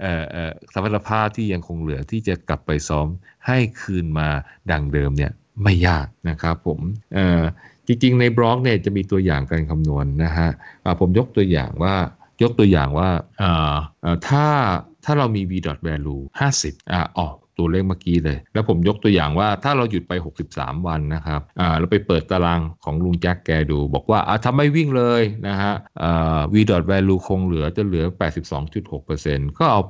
[0.00, 3.06] เอ่อเอ่อสมรรถภาพที่ยังคงเหลือที่จะกลับไปซ้อม
[3.46, 4.28] ให้คืนมา
[4.70, 6.80] ดังเดิมเนี่ยไม่ยากนะครับผม
[7.14, 7.42] เอ่อ
[7.86, 10.50] จริงๆในบล็อกเนี่ยจะมีตัวอย่างการคำนวณนนะฮะ
[11.00, 11.94] ผมยกตัวอย่างว่า
[12.42, 13.10] ยกตัวอย่างว่า
[14.28, 14.46] ถ้า
[15.04, 15.52] ถ้าเรามี v
[15.86, 16.22] value
[16.58, 20.12] 50อ่าออก ตัวเลขเมื่อกี้เลย แล้วผมยกตัวอย่างว่าถ้าเราหยุดไป
[20.48, 28.04] 63 วันนะครับอ่าเราไปเปิดตารางของลุงแจ็คแกดู บอกว่าอ่าทำไม่วิ่งเลยนะฮะอ่า v dot value คงเหลือจะเหลือ
[28.80, 29.80] 82.6%ก็เอา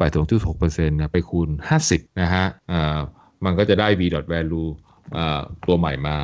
[0.52, 1.48] 82.6%ไปคูณ
[1.85, 2.98] 50 นะฮะอ่า
[3.44, 4.68] มันก็จะได้ v dot value
[5.16, 6.16] อ่าตัวใหม่มา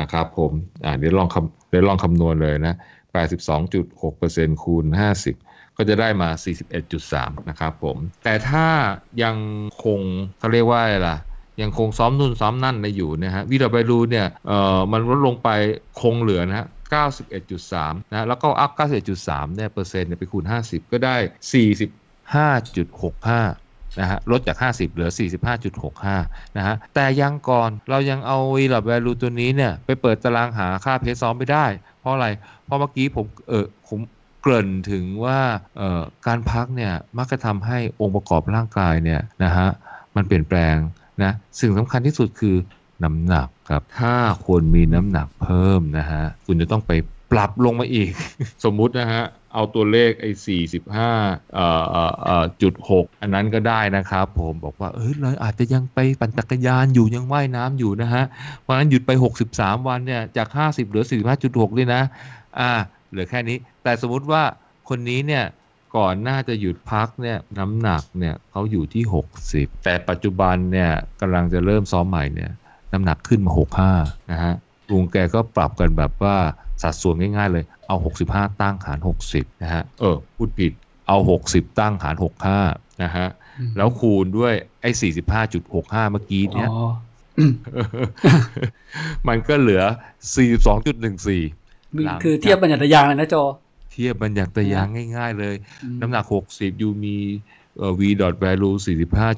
[0.00, 0.52] นะครับผม
[0.84, 2.74] อ่าเดี๋ยวลองคำเดี๋ยวลองคำนวณเลยนะ
[3.16, 4.84] 82.6%คูณ
[5.32, 6.28] 50 ก็จะได้มา
[6.88, 8.66] 41.3 นะครับผม แต่ถ้า
[9.22, 9.36] ยัง
[9.84, 10.00] คง
[10.38, 11.16] เขาเรียกว่าอะไรล่ะ
[11.62, 15.48] ยังคงซ้อมนุ่นซ้อมนั่นในอยู่นะฮะวีดอไปรูเนี่ยเอ่อมันลดลงไป
[16.00, 16.66] คงเหลือนะฮะ
[17.38, 18.70] 91.3 นะแล้วก็อัพ
[19.14, 21.16] 91.3 เนี่ยเปอร์เซ็นต์เนี่ยไปคูณ 50 ก็ได้
[22.34, 25.10] 45.65นะฮะลดจาก 50 เหลือ
[25.82, 31.66] 45.65 นะฮะ แต่ยังก่อนเรายังเอาวีดอแวลูตัวนี้เนี่ย ไปเปิดตารางหาค่าเพสซ้อมไม่ได้
[32.06, 32.28] ราะอะไร
[32.64, 34.00] เพราะเมื่อกี้ผมเออผม
[34.40, 35.40] เกริ่นถึงว่า
[36.26, 39.68] การพักเนี่ยมักจะทำให้องค์ประกอบร่างกายเนี่ยนะฮะ
[40.16, 40.76] มันเปลี่ยนแปลง
[41.22, 42.56] นะสิ่งสำคัญที่สุดคือ
[43.04, 44.14] น้ำหนักครับ ถ้า
[44.46, 46.92] คนมีน้ำหนักเพิ่มนะฮะคุณจะต้องไป
[47.32, 48.10] ปรับลงมาอีก
[48.64, 51.12] สมมุตินะฮะ เอาตัวเลขไอ้สี่สิบห้า
[51.54, 51.84] เอ่อ
[52.22, 58.24] เอ่อจุดหกอันนั้นก็ได้นะครับผมบอกว่า เอ้ยเราอาจจะยังไปปั่นจักรยานอยู่ยังว่ายน้ำอยู่นะฮะ
[58.60, 59.10] เพราะฉะนั้นหยุดไป
[59.48, 61.04] 63วันเนี่ย จาก50เหลือ
[61.40, 62.02] 45.6เลยนะ
[62.58, 62.70] อ่า
[63.10, 64.42] เหลือแค่นี้ แต่สมมุติว่า
[64.88, 65.44] คนนี้เนี่ย
[65.96, 69.02] ก่อนหน้าจะหยุดพักเนี่ยน้ำหนักเนี่ยเขาอยู่ที่
[69.44, 72.50] 60 แต่ปัจจุบันเนี่ยกำลังจะเริ่มซ้อมใหม่เนี่ย
[72.92, 73.52] น้ำหนักขึ้นมา
[73.92, 74.54] 65 นะฮะ
[74.90, 76.36] ลุงแกก็ปรับกันแบบว่า
[76.82, 77.96] สัดส่วนง่ายๆเลยเอา
[78.28, 78.98] 65 ตั้งหาร
[79.30, 80.72] 60นะฮะเออพูดผิด
[81.08, 82.14] เอา 60 ตั้งหาร
[82.58, 83.26] 65นะฮะ
[83.76, 84.90] แล้วคูณด้วยไอ้
[85.50, 86.70] 45.65 เมื่อกี้เนี่ย
[89.28, 89.82] มันก็เหลือ
[90.86, 93.36] 42.14 คือเทียบบัญญัติยางเลยนะโจ
[93.92, 94.86] เทียบบัญญัติยาง
[95.16, 95.54] ง่าย ๆ เลย
[96.00, 97.55] น้ำหนัก 60ยูมีเอ่อ
[97.98, 98.74] v dot value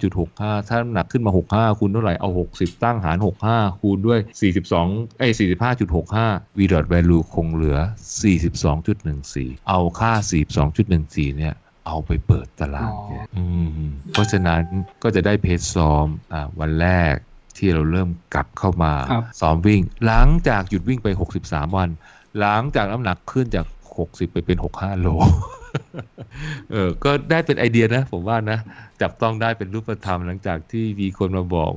[0.03, 3.16] 45.65 ถ้าน้ำหนักขึ้นมา 65 คูณเท่าไหร่ เอา 60 ตั้งหาร
[3.48, 4.20] 65 คูณด้วย
[4.68, 5.33] 42 เอ้ย
[5.94, 7.79] 45.65 v dot value คงเหลือ
[8.53, 10.12] 42.14 เอาค่า
[10.77, 11.55] 42.14 เนี่ย
[11.87, 13.27] เอาไปเปิดตารางเนี่ย
[14.12, 14.62] เพราะฉะนั้น
[15.03, 17.14] ก็จะได้เพจซ้อมอ่าวันแรก
[17.57, 18.92] ที่เราเริ่มกลับเข้ามา
[19.40, 21.09] ซ้อมวิ่ง หลังจากหยุดวิ่งไป
[21.42, 21.88] 63 วัน
[22.38, 23.66] หลังจากน้ำหนักขึ้นจาก
[23.98, 25.09] 60 ไปเป็น 65 โล
[26.71, 28.59] เออ ก็ได้เป็นไอเดียนะ ผมว่านะ
[29.01, 31.73] จับต้องได้เป็นรูปธรรมหลังจากที่มีคนมาบอก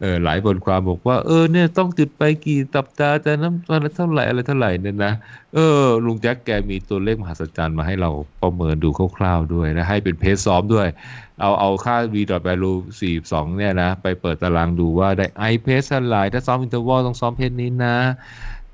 [0.00, 5.12] เออหลายบทความบอกว่า เออเนี่ยต้องจุดไปกี่สัปดาจะน้ำมันเท่าไหร่อะไรเท่าไหร่เนี่ยนะ
[5.54, 8.10] เออ ลุงแจ็คแกมีตัวเลขมหัศจรรย์มาให้เรา
[8.42, 10.88] ประเมินดูคร่าวๆด้วยนะให้เป็น pace ซ้อมด้วย
[11.40, 12.78] เอาเอาค่า v value
[13.18, 17.96] 42 เนี่ยนะ ไปเปิดตารางดูว่าได้ i pace เท่าไหร่ถ้าซ้อม interval ต้องซ้อม pace นี้นะ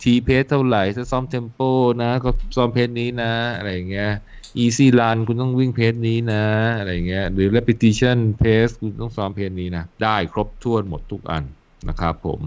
[0.03, 1.61] t pace เท่าไหร่ถ้าซ้อม tempo
[2.03, 4.11] นะ ก็ซ้อม pace นี้นะ อะไรอย่างเงี้ย
[4.65, 6.45] easy run คุณต้องวิ่ง pace นี้นะ
[6.79, 11.45] อะไรเงี้ยหรือ repetition pace คุณต้องซ้อม pace นี้นะ ได้ครบถ้วนหมดทุกอัน
[11.89, 12.41] นะครับผม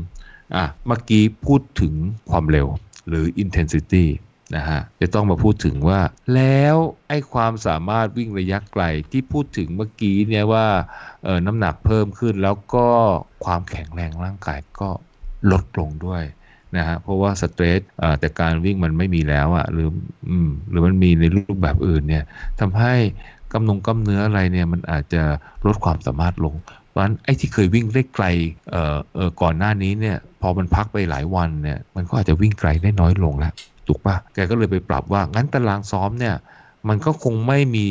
[0.55, 1.93] อะเมื่อกี้พูดถึง
[2.29, 2.67] ความเร็ว
[3.07, 4.05] หรือ intensity
[4.55, 5.99] นะฮะจะต้องมาพูดถึงว่า
[6.35, 6.75] แล้ว
[7.07, 10.67] ไอ้ความสามารถวิ่งระยะไกลที่พูดถึงเมื่อกี้เนี่ยว่า
[11.23, 12.87] เออน้ำหนักเพิ่มขึ้นแล้วก็
[13.45, 14.89] ความแข็งแรงร่างกายก็
[15.51, 16.23] ลดลงด้วย
[16.77, 17.81] นะฮะเพราะว่าสเตรส
[18.19, 19.87] แต่การวิ่งมันไม่มีแล้วอะ่ะหรือ
[20.29, 22.23] อืมหรือมันมีในรูปแบบอื่นเนี่ย
[22.59, 22.93] ทำให้
[23.53, 25.23] กำนงกำเนื้ออะไรเนี่ยมันอาจจะ
[25.65, 26.55] ลดความสามารถลง
[26.89, 28.25] เพราะฉะนั้นไอ้ที่เคยวิ่งได้ไกล
[28.71, 33.53] เอ่อเอ่อก่อนหน้านี้เนี่ยพอมันพักไปหลายวันเนี่ยมันก็อาจจะวิ่งไกลได้น้อยลงแล้ว
[33.87, 36.35] ถูกปะแกก็เลยไปปรับว่างั้นตารางซ้อมเนี่ย
[36.87, 37.87] มันก็คงไม่มี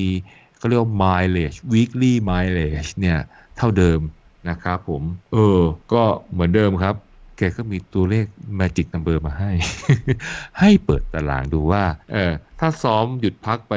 [0.58, 3.18] เขาเรียกว่า mileage weekly mileage เนี่ย
[3.56, 4.00] เท่าเดิม
[4.48, 5.60] นะครับผม เออ
[5.92, 6.94] ก็เหมือนเดิมครับ
[7.40, 8.26] แกก็มีตัวเลข
[8.60, 9.52] Magic Number มาให้
[10.60, 13.74] ให้เปิดตารางดูว่า เออถ้าซ้อมหยุดพักไป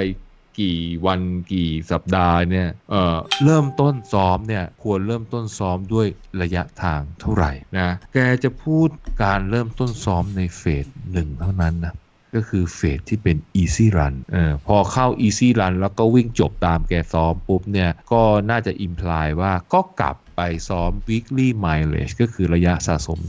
[0.60, 1.22] กี่วัน
[1.54, 6.08] กี่สัปดาห์เนี่ยเออเริ่มต้นซ้อมเนี่ยควรเริ่มต้นซ้อมด้วย
[6.42, 8.90] ระยะทางเท่าไหร่นะ แกจะพูด
[9.24, 11.96] การเริ่มต้นซ้อมในเฟสหนึ่งเท่านั้นนะ
[12.36, 23.20] ก็คือเฟสที่เป็น easy run เออพอเข้า easy run แล้วก็วิ่งจบตามแกซ้อมปุ๊บเนี่ย ก็น่าจะ imply ว่าก็กลับไปซ้อม weekly mileage ก็คือระยะสะสม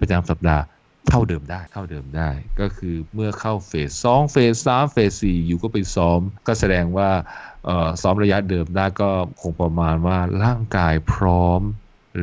[0.00, 0.62] ประจำสัปดาห์
[1.08, 7.10] เท่าเดิมได้เท่าเดิมได้ ก็คือเมื่อเข้าเฟสสองเฟสสามเฟสสี่อยู่ก็ไปซ้อม ก็แสดงว่า
[8.02, 9.10] ซ้อมระยะเดิมได้ก็
[9.40, 11.60] คงประมาณว่าร่างกายพร้อม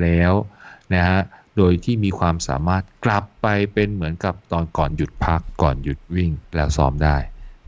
[0.02, 0.34] แล้ว
[0.94, 1.20] นะฮะ
[1.58, 7.18] โดยที่มีความสามารถกลับไปเป็นเหมือนกับตอนก่อนหยุดพักก่อนหยุดวิ่งแล้วซ้อมได้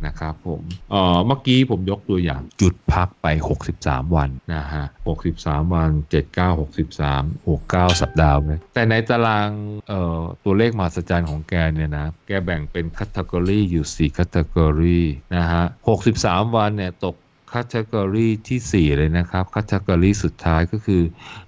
[0.05, 3.27] นะครับผมเอ่อเมื่อกี้ผมยกตัวอย่างหยุดพักไป
[3.69, 4.85] 63 วันนะฮะ
[5.29, 5.91] 63 วัน
[6.29, 9.49] 79 63 69 สัปดาห์เลยแต่ในตาราง
[9.87, 14.99] เอ่อตัวเลขมหัศจรรย์ของแกเนี่ยนะ แกแบ่งเป็นคัตกรีอยู่ 4 คัตกรี
[15.35, 15.63] นะฮะ
[16.09, 17.15] 63 วันเนี่ยตก
[17.53, 21.01] คัตกรีที่ 4 เลยนะครับคัตกรีสุดท้ายก็คือ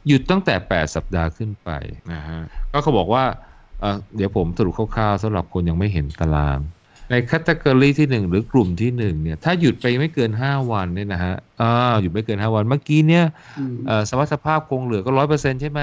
[0.08, 1.70] หยุดตั้งแต่ 8 สัปดาห์ขึ้นไป
[2.14, 2.40] นะฮะ
[2.72, 3.26] ก็เขาบอกว่า
[4.16, 6.60] เดี๋ยวผมสรุปคร่าวๆสำหรับคนยังไม่เห็นตาราง
[7.12, 11.72] ในคัตเกอรี่ที่1หรือกลุ่มที่1เนี่ยถ้าหยุดไปไม่เกิน5วันเนี่ยนะฮะอ่า
[12.02, 13.26] หยุดไม่เกิน5วันเมื่อกี้เนี่ย
[13.60, 15.82] อืมเอ่อสภาพสภาพคงเหลือก็ร้อยเปอร์เซ็นต์ใช่ไหม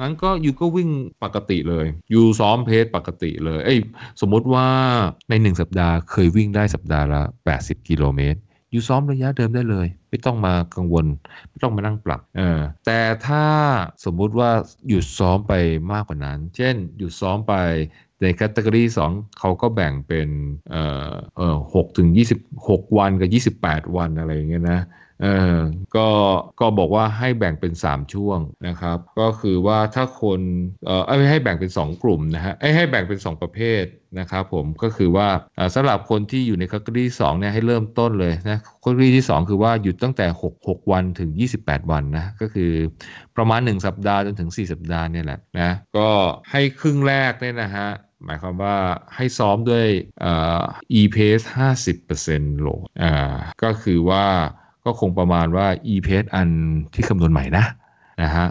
[0.00, 0.90] งั้นก็อยู่ก็วิ่ง
[1.24, 3.78] ปกติเลย อยู่ซ้อมเพจปกติเลยเอ้ย
[4.20, 4.66] สมมุติว่า
[5.28, 7.22] ในหนึ่งสัปดาห์เคยวิ่งได้สัปดาห์ละ
[7.56, 11.06] 80กิโลเมตรอยู่ซ้อมระยะเดิมได้เลย ไม่ต้องมากังวล
[11.50, 13.44] ไม่ต้องมานั่งปรับเออแต่ถ้า
[14.04, 14.50] สมมุติว่า
[14.88, 15.52] หยุดซ้อมไป
[15.92, 17.54] มากกว่านั้น เช่น หยุดซ้อมไป
[18.22, 20.28] ในแคตตากรีสองเขาก็แบ่งเป็น
[20.70, 24.80] เอ่อเอ่อหกถึงยี่สิบหกวันกับยี่สิบแปดวันอะไรอย่างเงี้ยนะ
[25.22, 25.58] เออ
[25.96, 26.08] ก็
[26.60, 30.40] ก็บอกว่าให้แบ่งเป็น 3 ช่วงนะครับ ก็คือว่าถ้าคน
[30.86, 33.84] เออให้แบ่งเป็น 2 กลุ่มนะฮะเอ้ให้แบ่งเป็น 2 ประเภท
[34.18, 41.30] นะครับผมก็คือว่าเอ่อสำหรับคนที่อยู่ในคัตกรีสองเนี่ยให้เริ่มต้นเลยนะคัตกรีที่ 2 คือว่าหยุดตั้งแต่ 6 6 วันถึง
[41.62, 42.70] 28 วันนะก็คือ
[43.36, 46.08] ประมาณ 1 สัปดาห์จนถึง 4 สัปดาห์เนี่ยแหละนะก็
[46.50, 47.88] ให้ครึ่งแรกเนี่ยนะฮะ
[48.24, 48.76] หมายความว่า
[49.16, 49.86] ให้ซ้อมด้วย
[50.20, 50.62] เอ่อ
[50.98, 51.44] e-pace
[51.98, 54.24] 50%โหลดอ่าก็คือว่า
[54.84, 56.48] ก็คงประมาณว่า e-pace อัน
[56.94, 57.64] ที่คำนวณใหม่นะ
[58.22, 58.46] นะฮะ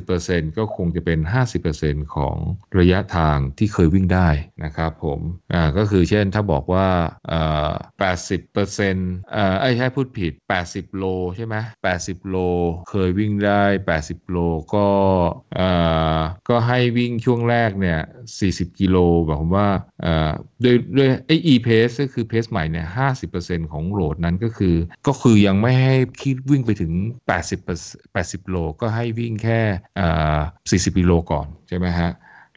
[0.00, 1.18] 50%ก็คงจะเป็น
[1.66, 2.36] 50%ของ
[2.78, 4.28] ระยะทางที่เคยวิ่งได้
[4.64, 5.20] นะครับผม
[5.52, 6.88] อ่าก็คือเช่นถ้าบอกว่า
[7.28, 7.70] เอ่อ
[8.30, 10.32] 80%เอ่อไอ้ยใช่พูดผิด
[10.64, 11.04] 80 โล
[11.36, 11.56] ใช่ไหม
[11.94, 12.36] 80 โล
[12.90, 13.62] เคยวิ่งได้
[13.96, 14.38] 80 โล
[14.74, 14.86] ก็
[15.56, 15.68] เอ่
[16.18, 18.00] อก็ให้วิ่งช่วงแรกเนี่ย
[18.40, 19.68] 40 กิโลแบบผมว่า
[20.02, 20.30] เอ่อ
[20.64, 22.86] ด้วยด้วยไอ้ e pace ก็คือ pace ใหม่เนี่ย
[23.28, 26.92] 50%ของโหลดนั้นก็คือ ก็คือยังไม่ให้คิดวิ่งไปถึง
[27.68, 29.60] 80 80 โลก็ให้วิ่งแค่
[30.90, 32.10] 40กิโลก่อนใช่ไหมฮะ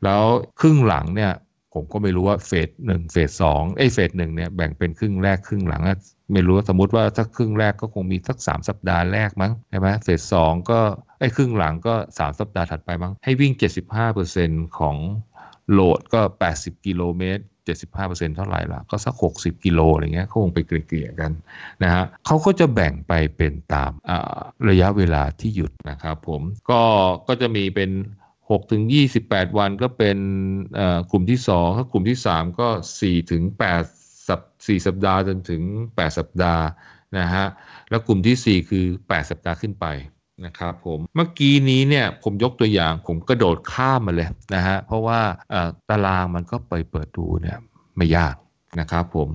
[0.03, 0.23] แล้ว
[0.59, 1.31] ครึ่งหลังเนี่ย
[1.73, 5.97] ผมก็ไม่รู้ว่าเฟสหนึ่งเฟสสองไอ้ยเฟสหนึ่งเนี่ยแบ่งเป็นครึ่งแรกครึ่งหลังอะ
[6.33, 10.79] ไม่รู้สมมติว่าถ้าครึ่งแรกก็คงมีสักสามสัปดาห์แรกมั้งใช่ไหมเฟสสองก็
[11.19, 13.53] ไอ้ยครึ่งหลังก็สามสัปดาห์ถัดไปมั้งให้วิ่ง
[14.15, 14.97] 75%ของ
[15.71, 16.21] โหลดก็
[16.53, 21.31] 80 กิโลเมตร 75%เท่าไหร่ละก็สัก 60 กิโลอะไรเงี้ยเขาคงไปเกลี่ยกัน
[21.83, 23.91] นะฮะเขาก็จะแบ่งไปเป็นตาม
[24.69, 26.81] ระยะเวลาที่หยุดนะครับผมก็
[27.27, 27.91] ก็จะมีเป็น
[28.31, 28.83] 6ถึง
[29.19, 30.17] 28 วันก็เป็น
[31.11, 32.67] กลุ่มที่2ถ้ากลุ่มที่ 3 ก็
[32.99, 33.43] 4ถึง
[33.87, 36.65] 8สัป4สัปดาห์จนถึง 8 สัปดาห์
[37.17, 37.45] นะฮะ
[37.89, 39.85] แล้วกลุ่มที่ 4 คือ 8 สัปดาห์ขึ้นไป
[40.45, 45.19] นะครับผมเมื่อกี้นี้เนี่ยผมยกตัวอย่างผมกระโดดข้ามมาเลยนะฮะเพราะว่า
[45.89, 47.57] ตารางมันก็ไปเปิดดูเนี่ย
[47.97, 48.35] ไม่ยาก
[48.79, 49.29] นะครับผม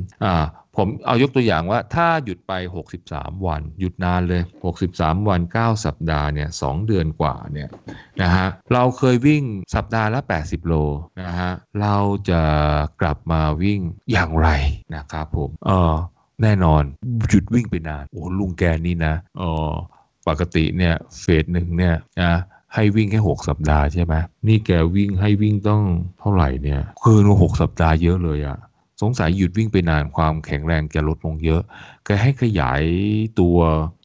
[0.76, 2.52] ผมเอายกตัวอย่างว่าถ้าหยุดไป
[2.98, 4.42] 63 วัน หยุดนานเลย
[4.84, 7.68] 63 วัน 9 สัปดาห์เนี่ย2เดือนกว่าเนี่ย
[8.22, 9.42] นะฮะเราเคยวิ่ง
[9.74, 10.74] สัปดาห์ละ 80 โล
[11.22, 11.96] นะฮะเรา
[12.30, 12.42] จะ
[13.00, 13.80] กลับมาวิ่ง
[14.12, 14.48] อย่างไร
[14.96, 15.94] นะครับผมเออ
[16.42, 16.82] แน่นอน
[17.28, 19.72] หยุดวิ่งไปนาน โอ้ลุงแกนี่นะเออ
[20.28, 22.32] ปกติเนี่ยเฟสหนึ่งเนี่ยนะ
[22.74, 24.14] ให้วิ่งแค่ 6 สัปดาห์ใช่ไหม
[24.48, 25.82] นี่แกวิ่งให้วิ่งต้อง
[26.20, 28.58] เท่าไหร่เนี่ยคืนหกสัปดาห์เยอะเลยอะ
[29.02, 31.62] สงสัยหยุดวิ่งไปนานความแข็งแรงแกลดลงเยอะ
[32.04, 32.82] แกให้ขยาย
[33.40, 33.58] ตัว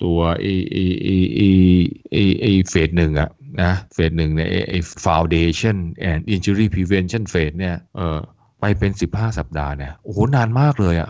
[0.03, 1.41] ตัวไอไอไอไอ
[2.11, 3.30] ไอไอเฟสหนึ่งอะ
[3.61, 4.74] นะเฟสหนึ่งเนี่ยไอ
[5.05, 5.78] foundation
[6.09, 8.17] and injury prevention phase เนี่ยเออ
[8.59, 11.09] ไปเป็น 15 สัปดาห์เนี่ยโอ้โหนานมากเลยอะ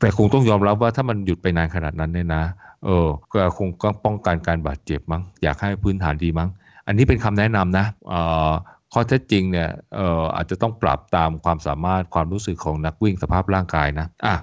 [0.00, 2.44] แต่คงต้องยอมรับว่าถ้ามันหยุดไปนานขนาดนั้นเนี่ยนะ
[2.84, 6.48] เออก็คงก็ป้องกันการบาดเจ็บมั้งอยากให้พื้นฐานดีมั้ง
[6.86, 8.14] อันนี้เป็นคำแนะนำนะเอ
[8.50, 8.52] อ
[8.92, 14.34] ข้อเท็จจริงเนี่ยเอ่ออาจจะต้องปรับตามความสามารถความรู้สึกของนักวิ่งสภาพร่างกายนะอะ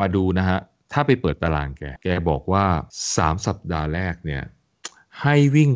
[0.00, 0.58] มาดูนะฮะ
[0.92, 2.64] ถ้าไปเปิดตารางแก แกบอกว่า
[3.06, 4.42] 3 สัปดาห์แรกเนี่ย
[5.24, 5.70] ให้วิ่ง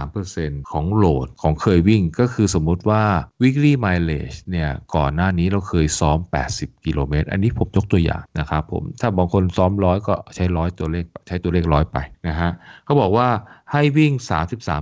[0.00, 3.02] 33%ของโหลดของเคยวิ่งก็คือสมมติว่า
[3.42, 6.18] weekly mileage เนี่ยก่อนหน้านี้เราเคยซ้อม
[6.52, 12.50] 80 กิโลเมตร อันนี้ผมยกตัวอย่างนะครับผม ถ้าบางคนซ้อมร้อยก็ใช้ร้อยตัวเลขใช้ตัวเลขร้อยไปนะฮะ
[12.84, 13.28] เขาบอกว่า
[13.72, 14.12] ให้วิ่ง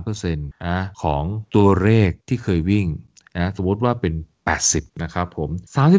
[0.01, 1.23] 33%นะของ
[1.55, 2.85] ตัวเลขที่เคยวิ่ง
[3.37, 4.13] นะสมมติว่าเป็น
[4.57, 5.49] 80 นะครับผม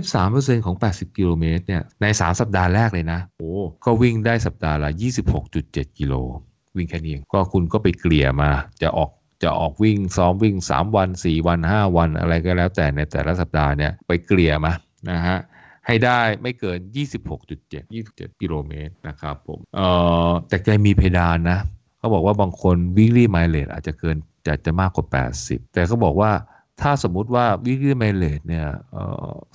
[0.09, 3.53] 33%ของ 80 กิโลเมตรเนี่ย ใน 3 สัปดาห์แรกเลยนะ โอ้
[3.85, 4.91] ก็วิ่งได้สัปดาห์ละ
[5.45, 6.15] 26.7 กิโล
[6.77, 8.51] วิ่งแค่นี้ก็คุณก็ไปเกลี่ยมา
[8.83, 9.11] จะออก
[9.43, 14.73] จะออกวิ่งซ้อมวิ่ง 3 วัน 4 วัน 5 วันอะไรก็แล้วแต่ในแต่ละสัปดาห์เนี่ยไปเกลี่ยมา
[15.11, 15.39] นะฮะ
[15.87, 16.79] ให้ได้ไม่เกิน
[17.41, 19.89] 26.7 27 กิโลเมตรนะครับผมเอ่
[20.29, 21.59] อแต่แกมีเพดานนะ
[21.99, 24.17] เขาบอกว่าบางคนวิ่งรีมายเลดอาจจะเกิน
[24.47, 25.07] จะจะมากกว่า
[25.41, 26.31] 80 แต่เขาบอกว่า
[26.83, 28.67] ถ้าสมมุติว่าวิกฤตไมเลตเนี่ย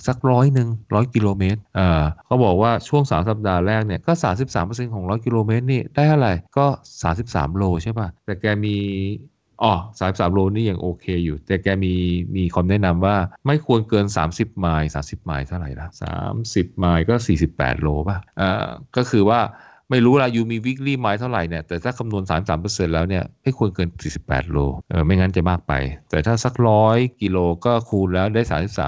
[0.06, 1.60] สักร้อยหนึ่งร้อยกิโลเมตร
[2.26, 4.12] เขาบอกว่าช่วง 3 สัปดาห์แรกเนี่ยก็
[4.54, 6.66] 33%ของ 100 กิโลเมตรนี่ได้เท่าไหร่ก็
[7.12, 8.76] 33 โลใช่ป่ะ แต่แกมี
[9.62, 11.94] อ๋อสามสามโลนี่ยังโอเคอยู่ แต่แกมี
[12.36, 13.16] มีคำแนะนำว่า
[13.46, 15.88] ไม่ควรเกิน 30 ไมล์30 ไมล์เท่าไหร่ละ
[16.34, 17.14] 30 ไมล์ก็
[17.48, 19.40] 48 โลป่ะอ่าก็คือว่า
[19.90, 22.22] ไม่รู้ละยูมีวิกฤตไมล์เท่าไหร่เนี่ยแต่ถ้าคำนวณ
[22.58, 23.88] 33%แล้วเนี่ยไม่ควรเกิน
[24.20, 24.58] 48 โล
[24.90, 25.72] เออไม่งั้นจะมากไป
[26.10, 28.42] แต่ถ้าสักร้อยกิโลก็คูณแล้วได้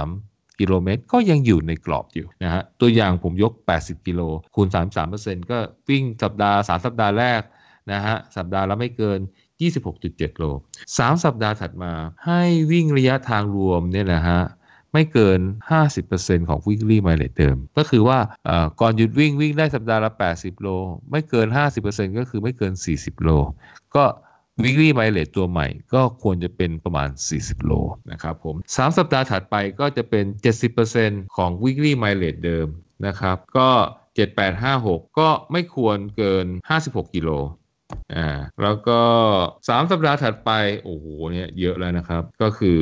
[0.06, 4.20] 33กิโลเมตรก็ยังอยู่ในกรอบอยู่นะฮะ ตัวอย่างผมยก 80 กิโล
[4.54, 4.68] คูณ
[5.08, 7.42] 33%ก็วิ่งสัปดาห์ 3 สัปดาห์แรก
[7.92, 9.18] นะฮะ สัปดาห์ละไม่เกิน
[9.78, 10.44] 26.7 โล
[10.88, 11.92] 3 สัปดาห์ถัดมา
[12.26, 12.42] ให้
[12.72, 14.40] วิ่งระยะทางรวมเนี่ยนะฮะ
[14.92, 15.40] ไม่เกิน
[15.94, 18.18] 50%ของ weekly mileage เดิม ก็คือว่า
[18.80, 20.68] ก่อนหยุดวิ่งวิ่งได้สัปดาห์ละ 80 โล
[21.10, 21.46] ไม่เกิน
[21.82, 23.30] 50%ก็คือไม่เกิน 40 โล
[23.94, 24.04] ก็
[24.62, 27.72] weekly mileage ตัวใหม่ก็ควรจะเป็นประมาณ 40 โล
[28.12, 30.24] นะครับผม 3 สัปดาห์ถัดไปก็จะเป็น
[30.80, 32.66] 70%ของ weekly mileage เดิม
[33.06, 33.70] นะครับ ก็
[34.20, 36.46] 7856 ก็ไม่ควรเกิน
[36.80, 37.30] 56 กิโล
[38.14, 38.28] อ่า
[38.62, 39.00] แล้วก็
[39.58, 40.50] 3สัปดาห์ถัดไป
[40.84, 42.80] โอ้โหเนี่ยเยอะแล้วนะครับ ก็คือ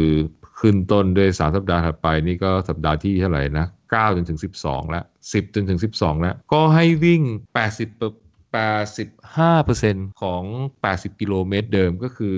[0.61, 7.22] ขึ้นต้นด้วย3สัปดาห์ถัดไปนี่ก็สัปดาห์ที่เท่าไหร่นะ9จนถึง12แล้ว10จนถึง12แล้ว ก็ให้วิ่ง
[7.56, 7.88] 80
[8.54, 10.42] 85%ของ
[10.84, 12.36] 80 กิโลเมตรเดิมก็คือ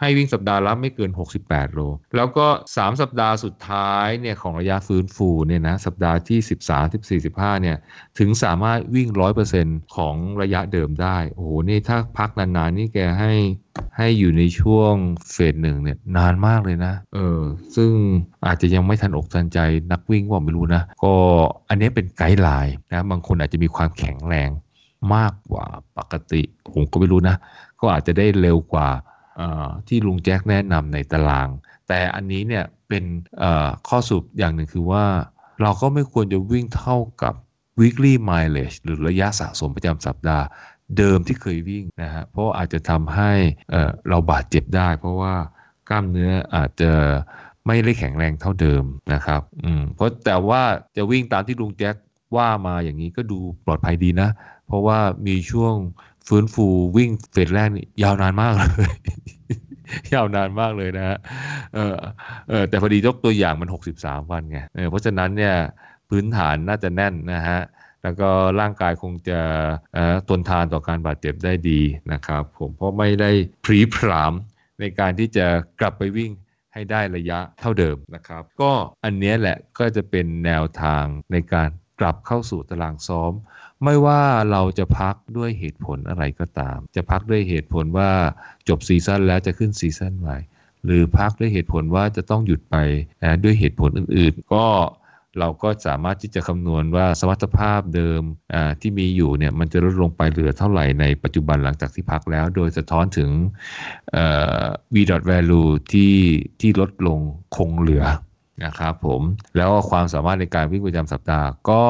[0.00, 1.10] ให้วิ่งสัปดาห์ละไม่เกิน
[1.42, 1.80] 68 โล
[2.16, 2.46] แล้วก็
[2.76, 7.76] 3 สัปดาห์สุดท้ายเนี่ยของระยะฟื้นฟูเนี่ยนะสัปดาห์ที่ 13 14 15เนี่ย
[8.18, 9.08] ถึงสามารถวิ่ง
[9.52, 13.32] 100%ของระยะเดิมได้ โอ้โห นี่ถ้าพักนานๆ นี่แกให้
[13.96, 14.94] ให้อยู่ในช่วง
[15.32, 17.40] เฟสหนึ่งเนี่ยนานมากเลยนะ เออ
[17.76, 17.90] ซึ่ง
[18.46, 19.58] อาจจะยังไม่ทันอกทันใจ
[19.92, 21.14] นักวิ่งว่าไม่รู้นะ ก็
[21.68, 24.50] อันนี้เป็นไกด์ไลน์นะ บางคนอาจจะมีความแข็งแรง
[25.14, 25.66] มากกว่า
[25.98, 26.42] ปกติ
[26.72, 27.36] ผมก็ไม่รู้นะ
[27.80, 28.88] ก็อาจจะได้เร็วกว่า
[29.88, 31.48] ที่ลุงแจ็คแนะนำในตาราง
[31.88, 33.04] แต่อันนี้เนี่ยเป็น
[33.88, 35.04] ข้อสรุปอย่างหนึ่งคือว่า
[35.62, 37.34] เราก็ไม่ควรจะวิ่งเท่ากับ
[37.80, 40.46] weekly mileage หรือระยะสะสมประจำสัปดาห์
[40.98, 43.32] เดิมที่เคยวิ่งนะฮะเพราะอาจจะทำให้
[44.08, 45.34] เราบาดเจ็บได้ เพราะว่า
[45.88, 46.92] กล้ามเนื้ออาจจะ
[47.66, 48.84] ไม่ได้แข็งแรงเท่าเดิม
[49.14, 50.62] นะครับอืมเพราะแต่ว่า
[50.96, 51.94] จะวิ่งตามที่ลุงแจ็ค
[52.36, 54.28] ว่ามาอย่างนี้ก็ดูปลอดภัยดีนะ
[54.66, 55.74] เพราะว่ามีช่วง
[56.28, 56.66] ฟื้นฟู
[56.96, 58.92] วิ่งเฟสแรกนี่ยาวนานมากเลย
[60.14, 61.18] ยาวนานมากเลยนะฮะ
[61.74, 61.96] เออ
[62.48, 63.68] เออแต่พอดียกตัวอย่างมัน
[63.98, 65.54] 63 วันไงเเพราะฉะนั้นเนี่ย
[66.10, 67.60] พื้นฐานน่าจะแน่นนะฮะ
[68.02, 68.28] แล้วก็
[68.60, 69.40] ร่างกายคงจะ
[70.28, 71.80] ทนทานต่อการบาดเจ็บได้ดี
[72.12, 73.30] นะครับ ผมเพราะไม่ได้
[73.64, 74.32] พรีพราม
[74.80, 75.46] ในการที่จะ
[75.80, 76.32] กลับไปวิ่ง
[76.72, 78.72] ให้ได้ระยะเท่าเดิมนะครับ ก็
[79.04, 81.70] อันนี้แหละก็จะเป็นแนวทางในการ
[82.00, 83.32] กลับเข้าสู่ตารางซ้อม
[83.84, 84.20] ไม่ว่า
[84.50, 88.10] เราจะพักด้วยเหตุผลอะไรก็ตาม จะพักด้วยเหตุผลว่า
[88.68, 90.38] จบซีซั่นแล้วจะขึ้นซีซั่นใหม่
[90.84, 92.76] หรือพักด้วยเหตุผลว่าจะต้องหยุดไป
[93.22, 94.66] นะด้วยเหตุผลอื่น ๆ ก็
[95.38, 98.22] เราก็สามารถที่จะคำนวณว่าสมรรถภาพเดิม
[98.80, 103.30] ที่มีอยู่เนี่ยมันจะลดลงไปเหลือเท่าไหร่ในปัจจุบันหลังจากที่พักแล้ว โดยสะท้อนถึง
[104.94, 104.96] v
[105.30, 106.14] value ที่
[106.60, 107.18] ที่ลดลง
[107.56, 108.04] คงเหลือ
[108.64, 109.22] นะครับผม
[109.56, 111.84] แล้วความสามารถในการวิ่งประจำสัปดาห์ก็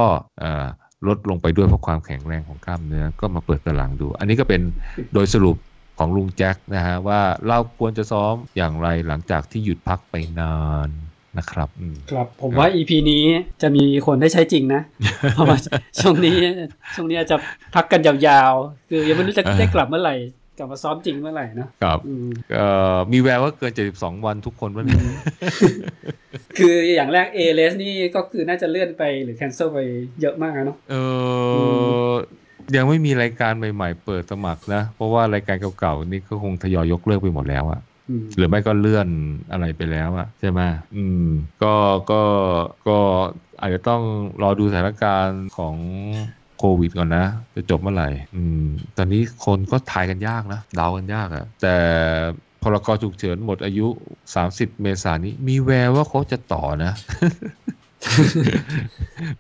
[1.07, 4.61] ลดลงไปด้วยเพราะความแข็งแรงของกล้ามเนื้อก็มาเปิดตารางดู อันนี้ก็เป็น
[5.15, 5.57] โดยสรุป
[5.99, 10.89] ของลุงแจ็คนะฮะว่าเราควรจะซ้อมอย่างไรหลังจากที่หยุดพักไปนาน
[11.39, 11.69] นะครับ
[12.11, 13.25] ครับผมว่า EP นี้
[13.63, 14.83] จะมีคนได้ใช้จริงนะ
[15.35, 15.59] เพราะว่า
[16.01, 16.37] ช่วงนี้
[16.95, 17.37] ช่วงนี้จะ
[17.75, 20.17] พักกันยาวๆ คือยังไม่รู้จะได้กลับเมื่อไหร่
[20.59, 21.99] กลับมาซ้อมจริงเมื่อไหร่นะครับ
[23.13, 25.05] มีแววว่าเกิน 72 วันทุกคนวันนี้
[26.59, 29.79] คืออย่างแรกเอเลสนี่ก็คือน่าจะเลื่อนไปหรือแคนเซิลไป
[30.21, 30.95] เยอะมากเนาะเอ
[32.11, 32.13] อ
[32.77, 37.81] ยังไม่มีรายการใหม่ๆ เปิดสมัครนะ เพราะว่ารายการเก่าๆนี่ก็คงทยอยยกเลิกไปหมดแล้วอะ
[38.37, 39.09] หรือไม่ก็เลื่อน
[39.53, 40.61] อะไรไปแล้วอะใช่ไหม
[40.97, 41.27] อืม
[41.63, 41.75] ก็
[42.11, 42.23] ก็
[42.89, 42.99] ก็
[43.61, 44.03] อาจจะต้อง
[44.43, 45.75] รอดูสถานการณ์ของ
[46.59, 48.65] โควิดก่อนนะ จะจบเมื่อไหร่อืม
[48.97, 51.77] ตอนนี้คนก็ทายกันยากนะเดากันยากอะแต่
[52.63, 53.87] พรกฉุกเฉินหมดอายุ
[54.35, 56.93] 30 เมษายนนี้ มีแววว่าเขาจะต่อนะ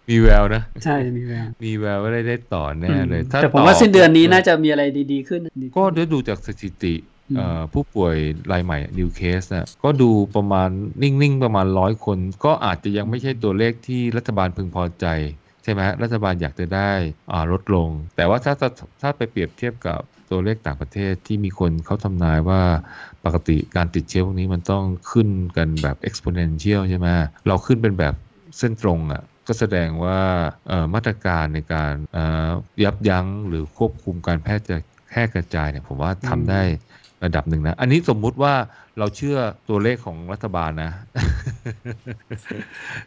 [0.08, 5.40] มีแววนะ ใช่ มีแวว มีแววว่าได้ได้ต่อแน่เลยแต่ผมว่าสิ้นเดือนนี้น่าจะมีอะไรดีๆขึ้น
[5.76, 6.94] ก็ได้ดูจากสถิติ
[7.72, 8.14] ผู้ป่วย
[8.52, 10.68] รายใหม่นิวเคสนะก็ดูประมาณ
[11.02, 15.06] นิ่ง ๆ ประมาณร้อยคน ก็อาจจะยังไม่ใช่ตัวเลขที่รัฐบาลพึงพอใจ
[15.47, 16.90] ใช่ไหมรัฐบาลอยากจะได้
[17.52, 18.54] ลดลง แต่ว่าถ้า
[19.02, 20.00] ถ้าไปเปรียบเทียบกับ
[20.30, 22.62] ตัวเลขต่างประเทศที่มีคนเขาทำนายว่า
[23.24, 27.08] ปกติการติดเชื้อพวกนี้มันต้องขึ้นกันแบบ exponential ใช่ไหม
[27.48, 28.14] เราขึ้นเป็นแบบ
[28.58, 30.20] เส้นตรงอะ่ะก็แสดงว่า
[30.94, 31.92] มาตรการในการ
[32.84, 34.76] ยับยั้งหรือควบคุมการแพร่จะ
[35.08, 36.62] แพร่กระจายเนี่ยผมว่าทำได้
[37.24, 38.54] ระดับหนึ่งนะ อันนี้สมมุติว่า
[38.98, 39.38] เราเชื่อ
[39.68, 40.92] ตัวเลขของรัฐบาลนะ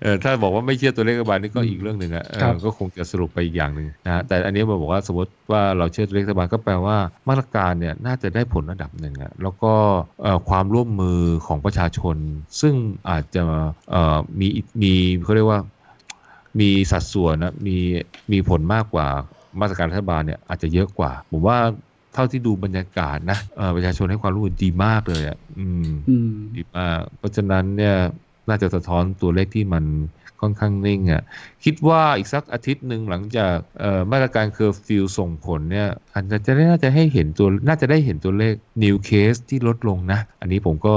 [0.01, 2.25] เออถ้าบอกว่าไม่เชื่อตัวเลขรัฐบาลนี่ก็อีกเรื่องหนึ่งอะ
[2.65, 6.97] ก็คงจะสรุปไปอีกอย่างหนึ่งนะแต่อันนี้มาบอกว่าสมมติว่าเราเชื่อตัวเลขรัฐบาลก็แปลว่า
[7.29, 9.73] มาตรการเนี่ยน่าจะได้ผลระดับหนึ่งอะแล้วก็
[10.49, 12.17] ความร่วมมือของประชาชน
[12.61, 12.73] ซึ่ง
[13.09, 13.43] อาจจะ
[14.39, 14.47] มี
[14.81, 14.93] มี
[15.23, 15.61] เขาเรียกว่า
[16.59, 17.77] มีสัดส่วนนะมี
[18.31, 19.07] มีผลมากกว่า
[19.59, 21.57] มาตรการรัฐบาลเนี่ยอาจจะเยอะกว่าผมว่า
[22.13, 23.39] เท่าที่ดูบรรยากาศนะ
[23.75, 25.89] ประชาชนให้ความร่วมมือดีมากเลยอะอืม
[26.57, 27.95] ดีมาก เพราะฉะนั้นเนี่ย
[28.49, 29.85] น่าจะสะท้อนตัวเลขที่มัน
[30.41, 31.23] ค่อนข้างนิ่งอะ
[31.63, 33.55] คิดว่าอีกสักอาทิตย์หนึ่งหลังจาก
[34.11, 38.53] มาตรการเคอร์ฟิวส่งผลเนี่ยอาจจะได้น่าจะให้เห็นตัวน่าจะได้เห็นตัวเลข
[38.83, 40.95] new case ที่ลดลงนะ อันนี้ผมก็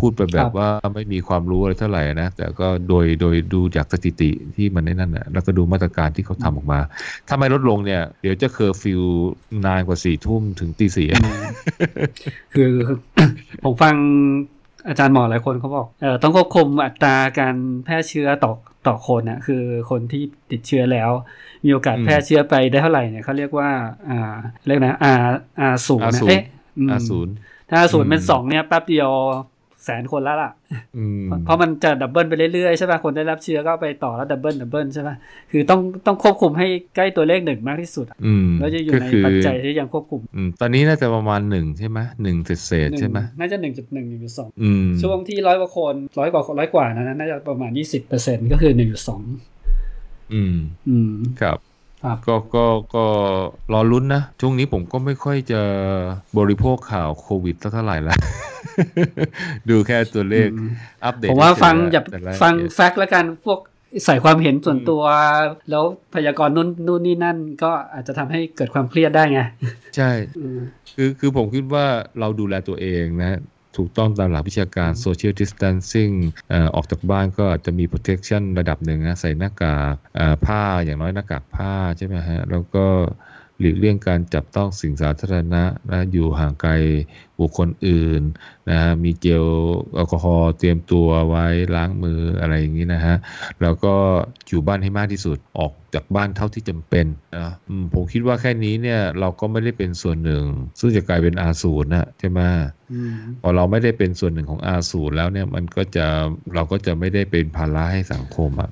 [0.00, 6.80] พูดไปแบบว่าไม่มีความรู้อะไรเท่าไหร่นะ แต่ก็โดยโดยดูจากสถิติที่มันในนั่นนะแล้วก็ดูมาตรการที่เขาทำออกมา
[7.28, 9.02] ถ้าไม่ลดลงเนี่ย เดี๋ยวจะเคอร์ฟิว
[9.66, 11.08] นานกว่าสี่ทุ่มถึงตีสี่
[12.54, 12.72] คือ
[13.64, 13.94] ผมฟัง
[14.88, 18.52] อาจารย์หมอหลายคนเขาบอกเออต้องควบคุมอัตราการแพร่เชื้อต่อ
[18.86, 21.10] ต่อคนนะคือคนที่ติดเชื้อแล้ว
[21.64, 23.70] มีโอกาสแพร่เชื้อไปได้เท่าไหร่เนี่ยเขาเรียกว่า
[24.10, 24.34] อ่า
[24.66, 25.12] เรียกนะอา
[25.60, 26.42] อาศูนย์นะเอ๊ะ
[26.90, 27.34] อาศูนย์
[27.70, 29.10] ถ้าศูนย์เป็นสองเนี่ยแป๊บเดียว
[29.88, 30.50] แสนคนแล้วล่ะ
[31.44, 35.14] เพราะมันจะ double ไปเรื่อยๆใช่ป่ะคนได้รับเชื้อก็ไปต่อแล้ว double double ใช่ป่ะ
[35.50, 36.66] คือต้องต้องควบคุมให้
[36.96, 38.06] ใกล้ตัวเลขหนึ่งมากที่สุด
[38.60, 40.20] แล้วจะอยู่ในปัจจัยที่ยังควบคุม
[40.60, 42.36] ตอนนี้น่าจะประมาณหนึ่งใช่ไหมหนึ่ง
[42.66, 44.48] เศษใช่ไหมน่าจะหนึ่งจุดหนึ่งหนึ่งจุดสอง
[45.02, 49.22] ช่วงที่ร้อยกว่าคนร้อยกว่าร้อยกว่านั้นน่าจะประมาณยี่สิบเปอร์เซ็นก็คือหนึ่งจุดสอง
[50.34, 50.56] อืม
[50.88, 51.58] อืมครับ
[52.26, 53.04] ก็ก็ก็
[53.72, 55.60] รอลุ้นนะ ช่วงนี้ผมก็ไม่ค่อยจะ
[56.38, 58.16] บริโภคข่าวโควิดเท่าไหร่ละ
[59.68, 60.48] ดูแค่ตัวเลข
[61.04, 62.02] อัปเดตผมว่าฟังอย่า
[62.42, 63.60] ฟังแฟกต์แล้วกันพวก
[64.04, 65.02] ใส่ความเห็นส่วนตัว
[65.70, 65.84] แล้ว
[66.14, 69.40] พยากรณ์นู่นนู่นนี่นั่น ก็อาจจะทำให้เกิดความเครียดได้ไง
[69.96, 70.10] ใช่
[70.96, 71.86] คือคือผมคิดว่า
[72.20, 73.38] เราดูแลตัวเองนะ
[73.76, 76.14] ถูกต้องตามหลักวิชาการ social distancing
[76.74, 79.94] ออกจากบ้านก็อาจจะมี protection ระดับหนึ่งนะใส่หน้ากาก
[80.46, 82.86] ผ้าอย่างน้อยหน้ากากผ้าใช่ไหมฮะแล้วก็
[83.60, 86.72] หลีกเลี่ยงการจับต้องสิ่งสาธารณะนะอยู่ห่างไกล
[87.38, 88.22] บุคคลอื่น
[88.70, 89.46] นะมีเจล
[89.94, 93.16] แอลกอฮอล์เตรียมตัวไว้ล้างมืออะไรอย่างนี้นะฮะ
[93.62, 93.94] แล้วก็
[94.48, 97.06] อยู่บ้านให้มากที่สุดออกจากบ้านเท่าที่จำเป็น
[97.36, 97.52] นะ
[97.94, 100.44] ผมคิดว่าแค่นี้เนี่ยเราก็ไม่ได้เป็นส่วนหนึ่ง
[100.78, 102.40] ซึ่งจะกลายเป็นอาสูรนะใช่ไหม
[103.42, 106.06] พอเราไม่ได้เป็นส่วนหนึ่งของอาสูรแล้วเนี่ยมันก็จะ
[106.54, 108.70] เราก็จะไม่ได้เป็นภาระให้สังคมอะ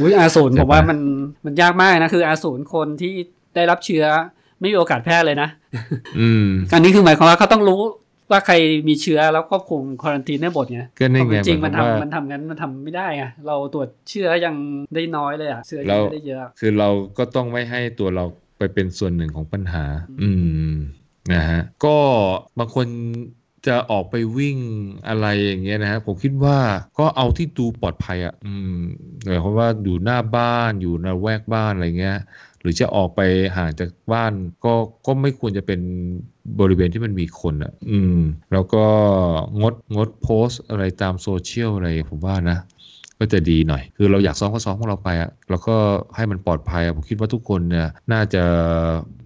[0.00, 0.98] อุ้ยอาสูรผมว่ามัน
[1.44, 3.14] มันยากมากนะคืออาสูรคนที่
[3.54, 4.04] ได้รับเชื้อ
[4.60, 5.48] ไม่มีโอกาสแพร่เลยนะ
[6.18, 7.80] อืมอันนี้คือหมายความว่าเขาต้องรู้
[8.30, 8.54] ว่าใคร
[8.88, 14.54] มีเชื้อแล้วควบคุมควอนตีนได้หมดไงก็นี่ไงจริงมันหายความว่าทำมันทำงั้นมันทำไม่ได้ไงเราตรวจเชื้อยัง
[14.94, 16.88] ได้น้อยเลยอะเชื้อยังเราไม่ได้เยอะ คือเรา
[17.18, 18.24] ก็ต้องไม่ให้ตัวเรา
[18.58, 19.84] ไปเป็นส่วนหนึ่งของปัญหา
[20.22, 20.30] อื
[20.70, 20.74] ม
[21.32, 21.96] นะฮะก็
[22.58, 22.86] บางคน
[23.66, 24.58] จะออกไปวิ่ง
[25.08, 26.58] อะไรอย่างเงี้ยนะฮะผมคิดว่า
[26.98, 28.80] ก็เอาที่ดูปลอดภัยอะ อืม
[29.24, 32.18] หมายความว่าอยู่หน้าบ้านอยู่ในแวกบ้านอะไรเงี้ย
[32.60, 33.20] หรือจะออกไป
[33.56, 34.32] ห่างจากบ้าน
[34.64, 34.74] ก็
[35.06, 35.80] ก็ไม่ควรจะเป็น
[36.60, 38.20] บริเวณที่มันมีคนอะ อืม
[38.52, 38.84] แล้วก็
[39.60, 42.58] งดงดโพสต์อะไรตามโซเชียลอะไรผมว่านะ
[43.18, 45.76] ก็จะดีหน่อย คือเราอยากซ้อมก็ซ้อมของเราไปอะแล้วก็
[46.16, 48.42] ให้มันปลอดภัยอะผมคิดว่าทุกคนเนี่ยน่าจะ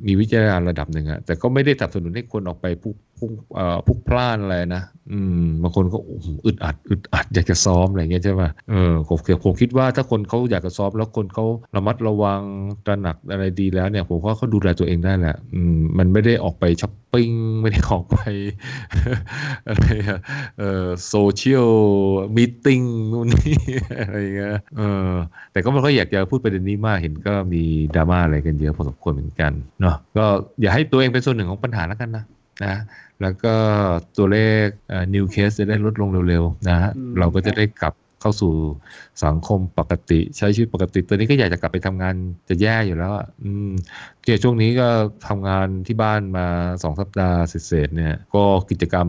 [0.06, 5.98] มีวิจารณญาณระดับหนึ่งอะแต่ก็ไม่ได้สนับสนุนให้คนออกไปพุก พุกเอ่อพลุกพล่านอะไรนะอืมบางคนก็
[6.46, 11.44] อึดอัดอึดอัดอยากจะซ้อมอะไรเงี้ยใช่ไหมเออผมผมคิดว่าถ้าคนเขาอยากจะซ้อมแล้วคนเขา
[11.76, 12.40] ระมัดระวัง
[12.86, 18.18] ตระหนักอะไรดีแล้วเนี่ยผมว่าเขาดูแลตัวเองได้แหละอืมมันไม่ได้ออกไปช้อปปิ้งไม่ได้ออกไป
[19.68, 19.84] อะไร
[20.58, 21.68] เออโซเชียล
[22.36, 22.80] มีติ้ง
[23.12, 23.58] นู่นนี่
[24.02, 25.12] อะไรเงี้ยเออ
[25.52, 27.62] แต่ก็ไมันก็อยากจะพูดประเด็นนี้มากเห็นก็มี
[27.94, 30.26] ดราม่าอะไรกันเยอะพอสมควรเหมือนกันเนาะก็
[30.60, 32.24] อย่าให้ตัวเองเป็นส่วนหนึ่งของปัญหาแล้วกันนะ
[32.64, 32.74] นะ
[33.22, 33.54] แล้วก็
[34.16, 38.52] ตัวเลขเอ่อ new case จะได้ลดลงเร็วๆนะฮะอืมเราก็จะได้กลับเข้าสู่
[39.24, 42.14] สังคมปกติใช้ชีวิตปกติ ตัวนี้ก็อยากจะกลับไปทำงาน
[42.48, 43.70] จะแย่อยู่แล้วอะอืม
[44.22, 44.88] เกี่ยช่วงนี้ก็
[45.28, 46.46] ทำงานที่บ้านมา
[46.82, 49.08] สองสัปดาห์เศษๆเนี่ย ก็กิจกรรม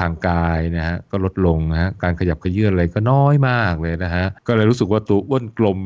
[0.00, 5.78] ทางกายนะฮะก็ลดลงนะฮะการขยับเขยื้อนอะไรก็น้อยมากเลยนะฮะก็เลยรู้สึกว่าตัวอ้วนกลม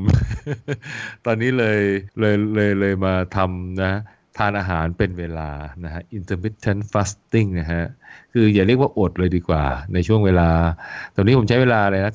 [1.26, 1.80] ตอนนี้เลย
[2.20, 4.00] เลยเลยเลยมาทำนะ
[4.38, 5.50] ทานอาหารเป็นเวลา
[5.84, 7.84] นะฮะ intermittent fasting นะฮะ
[8.32, 9.64] คืออย่าเรียกว่าอดเลยดีกว่า
[9.94, 10.50] ในช่วงเวลา
[11.14, 12.12] ตอนนี้ผมใช้เวลาอะไรนะ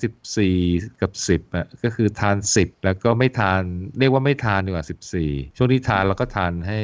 [0.49, 3.61] 14 กับ 10อะก็คือทาน 10 แล้วก็ไม่ทาน
[3.99, 4.85] เรียกว่าไม่ทานดีกว่า
[5.19, 6.81] 14 ช่วงที่ทานเราก็ทานให้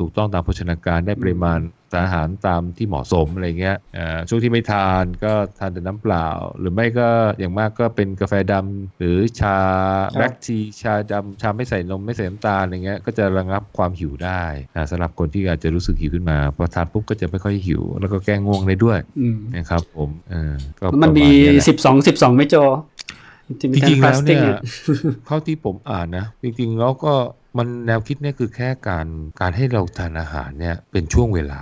[0.00, 1.60] ถูกต้องตามโภชนาการได้ปริมาณ
[1.92, 7.08] สารอาหารตามที่เหมาะสมอะไรเงี้ยเอ่อช่วงที่ไม่ทานก็ทานแต่น้ำเปล่า หรือไม่ก็
[7.38, 9.56] อย่างมากก็เป็นกาแฟดำหรือชา
[10.12, 14.42] ครับแบล็กทีชาดำชาไม่ใส่นมไม่ใส่น้ำตาลอะไรเงี้ยก็จะระงับความหิวได้
[14.76, 22.56] นะสำหรับคนที่อาจจะรู้สึกหิวขึ้นมาพอทานปุ๊บก็จะไม่ค่อยหิว แล้วก็แก้ง่วงได้ด้วยอืมนะครับผมเออก็มันมีประาณแหละสิบสองสิบสองไม่โจ
[23.60, 24.42] จริงๆแล้วเนี่ย fasting
[25.26, 27.14] เท่าที่ผมอ่านนะ จริงๆแล้วก็
[27.58, 29.06] มันแนวคิดเนี่ยคือแค่การ
[29.40, 31.58] การให้เราทานอาหารเนี่ยเป็นช่วงเวลา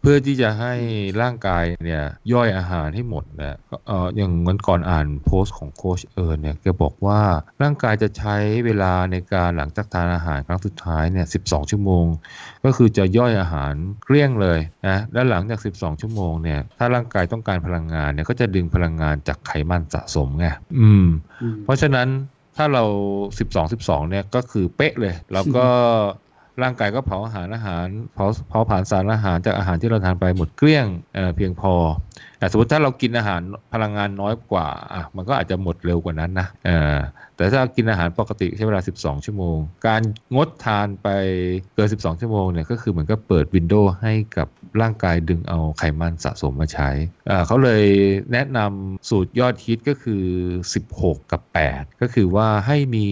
[0.00, 0.74] เพื่อที่จะให้
[1.22, 7.20] ร่างกายเนี่ยย่อยอาหารให้หมดนะเอ่ออย่างวันก่อนอ่านโพสต์ของโคชเอิร์นเนี่ยแกบอกว่า
[7.62, 12.06] ร่างกายจะใช้เวลาในการหลังจากทานอาหารครั้งสุดท้ายเนี่ย12 ชั่วโมง
[12.64, 13.72] ก็คือจะย่อยอาหาร
[14.04, 20.46] เกลี้ยงเลยนะและหลังจาก 12 ชั่วโมงเนี่ยถ้าร่างกายต้องการพลังงานเนี่ยก็จะดึงพลังงานจากไขมันสะสมไง
[20.78, 21.06] อืม
[21.42, 22.08] อืมเพราะฉะนั้น
[22.56, 22.84] ถ้าเรา
[23.36, 25.66] 12 12เนี่ยก็คือเป๊ะเลยเราก็
[26.62, 31.74] ร่างกายก็เผาอาหารอาหารเผาเผาผลาญสารอาหารจากอาหารที่เราทานไปหมดเกลี้ยงเเพียงพอ
[32.38, 33.40] แต่สมมติถ้าเรากินอาหาร
[33.72, 36.46] พลังงานน้อยกว่าอะมันก็อาจจะหมดเร็วกว่านั้นนะ
[37.36, 40.02] แต่ถ้ากินอาหารปกติใช้เวลา 12 ชั่วโมง การ
[40.34, 41.08] งดทานไป
[41.74, 44.48] เกิน 12 ชั่วโมงเนี่ยก็คือเหมือนกับเปิดวินโดว์ให้กับ
[44.82, 46.90] ร่างกายดึงเอาไขมันสะสมมาใช้
[47.46, 47.84] เขาเลย
[48.32, 50.24] แนะนำสูตรยอดฮิตก็คือ
[50.74, 53.06] 16 กับ 8 ก็คือว่าให้มี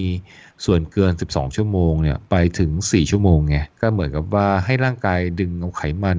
[0.64, 6.18] ส่วนเกิน 12 ชั่วโมงเนี่ยไปถึง 4 ชั่วโมงไง ก็เหมือนกับว่าให้ร่างกายดึงเอาไขมัน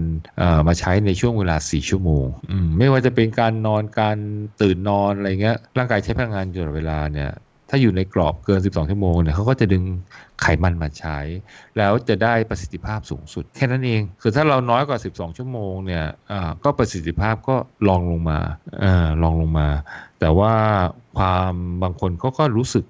[0.68, 2.26] มาใช้ในช่วงเวลา 4 ชั่วโมง
[2.66, 4.18] มไม่ว่าจะเป็นการนอนการ
[4.62, 7.32] ตื่นนอนอะไรเงี้ยร่างกายใช้พลังงานอยู่ตลอดเวลาเนี่ย
[7.70, 9.84] ถ้าอยู่ในกรอบเกิน 12 ชั่วโมงเนี่ยเขาก็จะดึง
[10.42, 11.18] ไขมันมาใช้
[11.78, 16.06] แล้วจะได้ประสิทธิภาพสูงสุด แค่นั้นเอง คือถ้าเราน้อยกว่า 12 ชั่วโมงเนี่ย
[16.64, 17.56] ก็ประสิทธิภาพก็
[17.88, 18.40] ลองลงมา
[18.84, 19.68] อ่าลองลงมา
[20.20, 20.54] แต่ว่า
[21.18, 21.54] ความ
[21.84, 22.86] บางคนเขาก็รู้สึก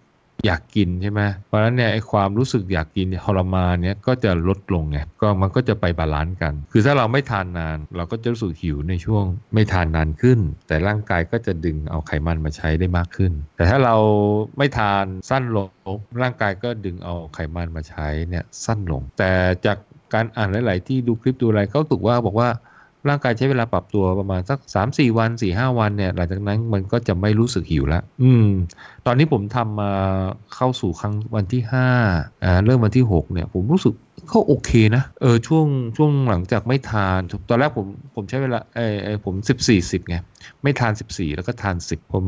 [0.45, 9.23] อยากกินใช่ไหมเพราะฉะนั้นเนี่ยไอ้ความรู้สึกอยากกินทรมานเนี่ยก็จะลดลงไงก็มันก็จะไปบาลานซ์กัน คือถ้าเราไม่ทานนาน เราก็จะรู้สึกหิวในช่วง
[9.53, 13.95] ไม่ทานนานขึ้น แต่ร่างกายก็จะดึงเอาไขมันมาใช้ได้มากขึ้น แต่ถ้าเรา
[14.57, 15.69] ไม่ทานสั้นลง
[16.21, 19.31] ร่างกายก็ดึงเอาไขมันมาใช้เนี่ยสั้นลง แต่
[19.65, 19.77] จาก
[20.13, 22.49] การอ่านหลาย ๆ ที่ดูคลิปดูอะไรเขาถูกว่าบอกว่า
[23.09, 28.47] ร่างกายใช้เวลาปรับตัวประมาณสักสามสี่วันสี่ห้าวันเนี่ย หลังจากนั้นมันก็จะไม่รู้สึกหิวแล้วอืม
[29.05, 29.91] ตอนนี้ผมทำมา
[30.55, 31.87] เข้าสู่ครั้งวันที่ห้า
[32.43, 33.93] อ่าเริ่มวันที่หกเนี่ย ผมรู้สึก
[34.31, 38.81] ก็โอเคนะ เออช่วงช่วงหลังจากไม่ทาน ตอนแรกผมผมใช้เวลาเอ
[39.13, 40.15] อผมสิบสี่สิบไง
[40.63, 42.23] ไม่ทาน14แล้วก็ทาน10ผม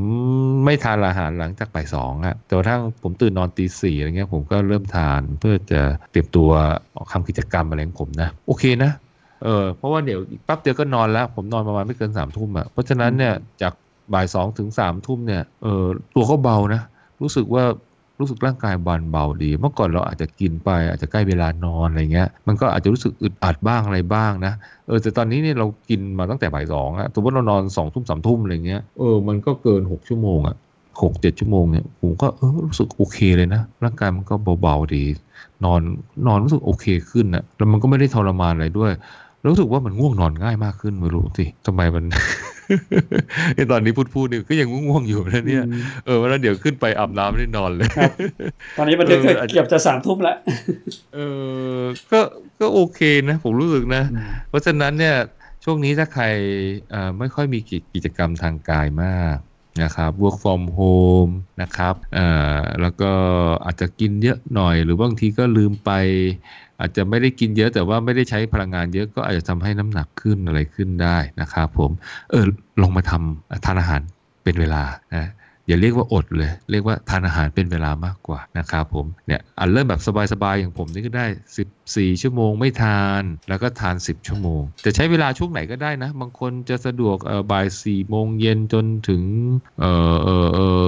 [0.66, 6.50] ไม่ทานอาหารหลังจากบ่ายสองอะแต่ว่าทั้งผมตื่นนอนตีสี่อะไรเงี้ยผมก็เริ่มทานเพื่อจะเตรียมตัว
[6.96, 8.92] ออกทำกิจกรรมอะไรของผมนะ โอเคนะ
[9.44, 13.74] เออเพราะว่าเดี๋ยวอีกแป๊บเดียวก็นอนแล้ว ผมนอนประมาณไม่เกินสามทุ่มอะเพราะฉะนั้นเนี่ยจาก
[14.14, 15.86] บ่ายสองถึงสามทุ่มเนี่ยเออ
[16.16, 16.82] ตัวก็เบานะ
[17.22, 17.64] รู้สึกว่า
[18.20, 24.54] รู้สึกร่างกายบานเบาดี เมื่อก่อนเราอาจจะกินไปอาจจะใกล้เวลานอนอะไรเงี้ย มันก็อาจจะรู้สึกอึดอัดบ้างอะไรบ้างนะ
[24.88, 30.56] เออแต่ตอนนี้เนี่ยเรากินมาตั้งแต่บ่ายสองอะสมมติเรานอนสองทุ่มสามทุ่มอะไรเงี้ย เออมันก็เกินหกชั่วโมงอะ
[31.02, 35.04] หกเจ็ดชั่วโมงเนี่ยผมก็เออรู้สึกโอเคเลยนะ ร่างกายมันก็เบาๆดี
[35.66, 35.82] นอน
[36.28, 38.92] นอนรู้สึกโอเคขึ้นนะแล้วมันก็ไม่ได้ทรมานอะไรด้วย
[39.50, 42.04] รู้สึกว่ามันง่วงนอนง่ายมากขึ้นไม่รู้สิทำไมมัน
[43.56, 48.12] ไอตอนนี้พูดพูดนี่ก็ยังง่วงๆอยู่นะเนี่ยอืมเออแล้วเดี๋ยวขึ้นไปอาบน้ำไม่ได้นอนเลยครับ
[48.78, 50.38] ตอนนี้มันเกือบเอออาจจะเกือบจะสามทุ่มแล้ว
[51.14, 51.20] เอ
[51.78, 51.80] อ
[52.12, 52.20] ก็
[52.60, 54.04] ก็โอเคนะ ผมรู้สึกนะ
[54.50, 55.16] เพราะฉะนั้นเนี่ย
[55.64, 56.26] ช่วงนี้ถ้าใคร
[56.92, 59.38] เอ่อไม่ค่อยมีกิจกิจกรรมทางกายมาก
[59.84, 63.12] นะครับ work from home นะครับเอ่อแล้วก็
[63.66, 65.92] อาจจะกินเยอะหน่อย หรือบางทีก็ลืมไป
[66.80, 71.92] อาจจะไม่ได้กินเยอะแต่ว่าไม่ได้ใช้พลังงานเยอะก็อาจจะทำให้น้ำหนักขึ้นอะไรขึ้นได้นะครับผม
[72.32, 72.46] เออ
[72.82, 74.02] ลองมาทำทานอาหาร
[74.44, 74.84] เป็นเวลา
[75.16, 75.32] นะ
[75.68, 80.02] อย่าเรียกว่าอดเลย เรียกว่าทานอาหารเป็นเวลามากกว่านะครับผมเนี่ยอันเริ่มแบบ
[80.34, 81.26] สบายๆอย่างผมนี่ก็ได้
[81.74, 89.24] 14 ชั่วโมงไม่ทาน แล้วก็ทาน 10 ชั่วโมง จะใช้เวลาช่วงไหนก็ได้นะ บางคนจะสะดวกเออบ่าย4โมงเย็นจนถึง
[89.80, 90.86] เออเออเออ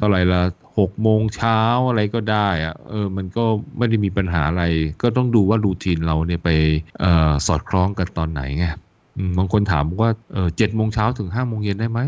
[0.00, 0.42] เท่าไหร่ละ
[0.76, 3.44] 6โมงเช้าอะไรก็ได้อะเออมันก็
[3.78, 4.64] ไม่ได้มีปัญหาอะไร
[5.02, 6.50] ก็ต้องดูว่ารูทีนเราเนี่ยไป
[7.02, 8.66] ออสอดคล้องกันตอนไหนไง
[9.38, 10.10] บางคนถามว่า
[10.56, 11.98] เจ็ดโมงเช้าถึงห้าโมงเย็นได้ไหม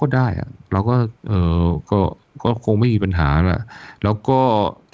[0.00, 0.94] ก็ได้อะเราก็
[1.28, 1.32] เอ
[1.64, 2.00] อก็
[2.44, 3.60] ก็คงไม่มีปัญหาละ
[4.04, 4.40] แล้วก็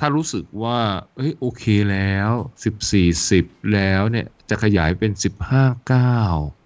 [0.01, 0.79] ถ้ารู้สึกว่า
[1.17, 2.31] เอ้ยโอเคแล้ว
[2.65, 3.45] สิบสี่สิบ
[3.75, 6.17] แล้วเนี่ยจะขยายเป็นสิบห้าเก้า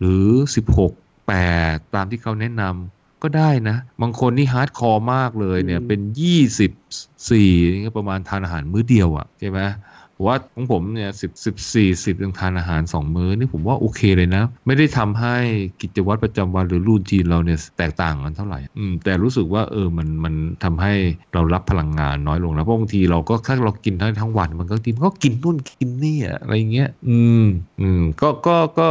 [0.00, 0.92] หรือสิบหก
[1.28, 1.34] แป
[1.74, 6.72] ดตามที่เขาแนะนำ ก็ได้นะ บางคนนี่ฮาร์ดคอร์มากเลยเนี่ยอืมเป็นยี่สิบ
[7.30, 7.50] สี่
[7.96, 9.60] ประมาณทานอาหารมื้อเดียวอะใช่ไหม
[10.20, 15.36] ผมว่าของผมเนี่ยสิบสิบสี่สิบยังทานอาหารสองมื้อนี่ผมว่าโอเคเลยนะ ไม่ได้ทำให้
[15.80, 20.92] กิจวัตรประจำวันหรือรูทีนเราเนี่ยแตกต่างกันเท่าไหร่อืมแต่รู้สึกว่าเออมันมันทำให้
[21.34, 27.44] เรารับพลังงานน้อยลงแล้วเพราะบางทีเราก็ถ้าเรากินทั้งทั้งวันมันก็กินก็กินนู่นกินนี่อะอะไรเงี้ยอืม
[27.80, 28.88] อืมก็ก็ก็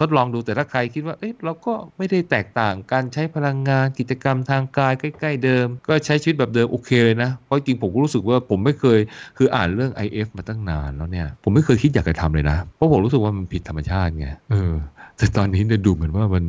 [0.00, 8.98] ทดลองดูแต่ถ้าใครคิดว่าเอ๊ะเราก็ไม่ได้แตกต่างการใช้พลังงานกิจกรรมทางกายใกล้ๆเดิม ก็ใช้ชีวิตแบบเดิมโอเคเลยนะ เพราะจริงๆผมก็รู้สึกว่าผมไม่เคย
[9.36, 14.72] คืออ่านเรื่อง IF มาตั้งนานแล้วเนี่ย ผมไม่เคยคิดอยากจะทำเลยนะ เพราะผมรู้สึกว่ามันผิดธรรมชาติไงเออ
[15.16, 16.44] แต่ตอนนี้เนี่ยดูเหมือนว่ามัน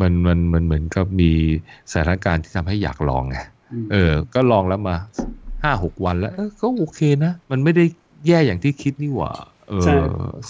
[0.00, 1.30] มันมันมันเหมือนกับมี
[1.90, 3.36] สถานการณ์ที่ทำให้อยากลองไง
[3.82, 4.96] มเออ ก็ลองแล้วมา
[5.62, 7.84] ห้าหกวันแล้วเออก็โอเคนะ มันไม่ได้
[8.26, 9.57] แย่อย่างที่คิดนี่หว่าเออใช่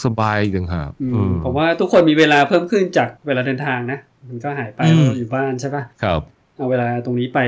[0.05, 3.99] สบายจังฮะอืมเออผมว่าทุกคนมีเวลาเพิ่มขึ้นจากเวลาเดินทางนะ
[4.29, 6.21] มันก็หายไปอืมเราอยู่บ้านใช่ปะครับ
[6.57, 7.41] เอาเวลาตรงนี้ไป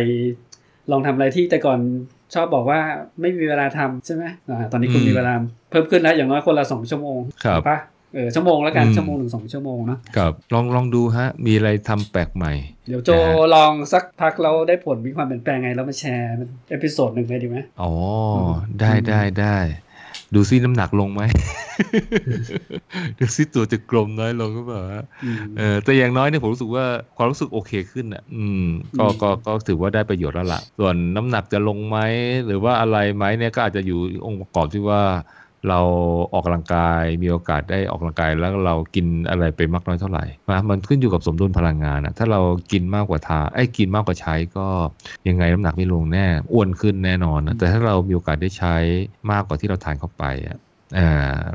[0.90, 1.80] ลองทำอะไรที่แต่ก่อน
[2.34, 2.80] ชอบบอกว่า
[3.20, 5.34] ไม่มีเวลาทำใช่ไหมอ่าตอนนี้คุณอืมมีเวลา
[5.70, 7.78] เพิ่มขึ้นแล้วอย่างน้อยคนละสองชั่วโมงครับถูกปะ
[8.14, 12.52] เออชั่วโมงแล้วกันอืมชั่วโมงถึงสองชั่วโมงเนาะครับลองลองดูฮะ มีอะไรทำแปลกใหม่
[12.88, 17.92] เดี๋ยวโจนะฮะลองสักพักเราได้ผลมีความเปลี่ยนแปลงไงแล้วมาแชร์เป็น episode หนึ่งเลยดีไหมอ๋อ
[18.36, 19.56] อมได้อืมได้ได้
[20.34, 21.22] ดูซิน้ำหนักลงไหม
[23.18, 26.84] ดูซิตัวจะกลมน้อยลงก็เปล่าฮะอืมเออแต่อย่างน้อยเนี่ยผมรู้สึกว่า
[27.16, 28.66] ความรู้สึกโอเคขึ้นอะ อืม
[28.98, 31.98] ก็อืมก็ก็ถือว่าได้ประโยชน์แล้วล่ะ ส่วนน้ำหนักจะลงไหม
[32.46, 35.02] หรือว่าอะไรไหมเนี่ยก็อาจจะอยู่องค์ประกอบที่ว่า
[35.68, 35.80] เรา
[36.32, 42.40] ออกกำลังกายมีโอกาสได้ออกกำลังกายแล้วเรากินอะไรไปมากน้อยเท่าไหร่นะมันขึ้นอยู่กับสมดุลพลังงานอะถ้าเรา
[42.72, 44.66] กินมากกว่าทานไอ้ยกินมากกว่าใช้ก็
[45.28, 48.74] ยังไงน้ำหนักไม่ลงแน่อ้วนขึ้นแน่นอนนะแต่ถ้าเรามีโอกาสได้ใช้
[49.30, 50.58] มากกว่าที่เราทานเข้าไปอะ
[50.98, 51.08] อ่า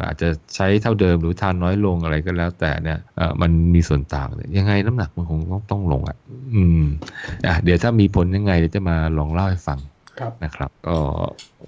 [0.06, 6.18] อาจจะใช้เท่าเดิมหรือทานน้อยลงอะไรก็แล้ว แต่เนี่ยเอ่อมันมีส่วนต่างเลยยังไงน้ำหนักมันคงต้องต้องลงอะ
[6.53, 6.84] อืม
[7.45, 9.94] อะเดี๋ยวถ้ามีผลยังไงเดี๋ยวจะมาลองเล่าให้ฟังครับ
[10.43, 10.97] นะครับ ก็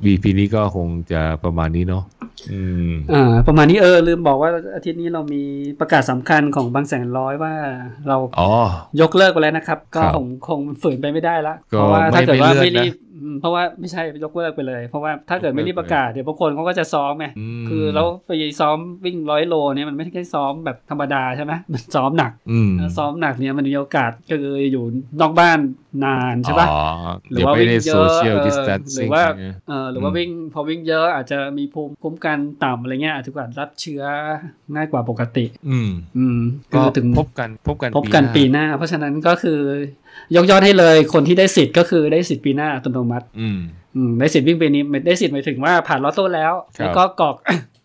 [0.05, 2.03] VP นี้ก็คงจะประมาณนี้เนาะ
[2.51, 5.43] อืมอ่า ประมาณนี้เออ ลืมบอกว่าอาทิตย์นี้เรามี
[5.79, 7.53] ประกาศสำคัญของบางแสนร้อยว่า
[8.07, 8.49] เราอ๋อ
[9.01, 17.25] ยกเลิกไปแล้วนะครับ ก็ครับคงคงฝืนไปไม่ได้ละก็เพราะว่าไม่ถ้าเกิดว่าไม่ไม่เลื่อนนะรีบอืมเพราะว่าไม่ใช่ยกเลิกไปเลย เพราะว่าถ้าเกิดไม่รีบประกาศเดี๋ยวบางคนเขาก็จะซ้อมไง
[17.61, 24.83] มคือแล้วไปซ้อมวิ่งร้อยโลเนี่ยมันไม่ใช่ซ้อมแบบธรรมดาใช่ไหมมันซ้อมหนักอืมซ้อมหนักเนี่ยมันมีโอกาสก็คืออยู่
[25.21, 25.59] นอกบ้าน
[26.05, 26.81] นานใช่ปะอ๋อ
[27.31, 29.25] หรือเดี๋ยวว่าไปวิ่งในเยโซอะเชียลเออดิสแทนหรืซิ่งอว่า
[29.67, 34.03] เออหรือว่าอืมวิ่งพอวิ่งเยอะอาจจะมีภูมิคุ้มกันต่ำอะไรเงี้ยอาจจะกว่ารับเชื้อ
[34.75, 36.39] ง่ายกว่าปกติ อืมอืม
[36.73, 39.59] ก็คือถึงพบกันพบกันพบกันปีหน้าหน้า เพราะฉะนั้นก็คือ
[40.35, 43.57] ยกยอดให้เลยคนที่ได้สิทธิ์ก็คือได้สิทธิ์ปีหน้าอัตโนมัติ อืม
[43.95, 47.35] อืมได้สิทธิ์วิ่งปีนี้ได้สิทธิ์หมายถึงว่าผ่านลอตโต้แล้วครับแล้วก็กรอก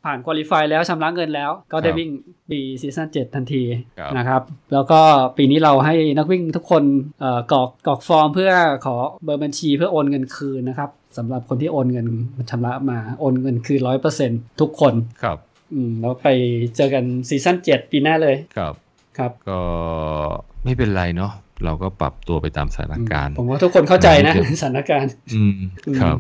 [0.05, 2.11] ผ่าน qualify แล้วชำระเงินแล้ว ก็ได้ครับวิ่ง
[2.51, 3.63] ปี season 7ทันที
[3.99, 4.43] ครับนะครับ
[4.73, 5.01] แล้วก็
[5.37, 6.85] ปีนี้เราให้นักวิ่งทุกคน
[7.21, 8.53] เอ่อกรอกกรอกฟอร์มเพื่อ
[8.87, 12.07] ขอเบอร์บัญชีเพื่อโอนเงินคืนนะครับสำหรับคนที่โอนเงิน
[12.51, 14.31] ชำระมาโอนเงินคืนร้อยเปอร์เซ็น
[14.61, 15.39] ทุกคนครับ
[15.75, 16.29] อืมแล้วไป
[16.77, 18.75] เจอกันซีซั่น7ปีหน้าเลยครับ
[19.19, 19.61] ครับก็
[20.65, 21.33] ไม่เป็นไรเนาะ
[21.65, 25.55] เราก็ปรับตัวไปตามสถานการณ์ ผมว่าทุกคนเข้าใจนะสถานการณ์ อืม
[26.01, 26.17] ครับ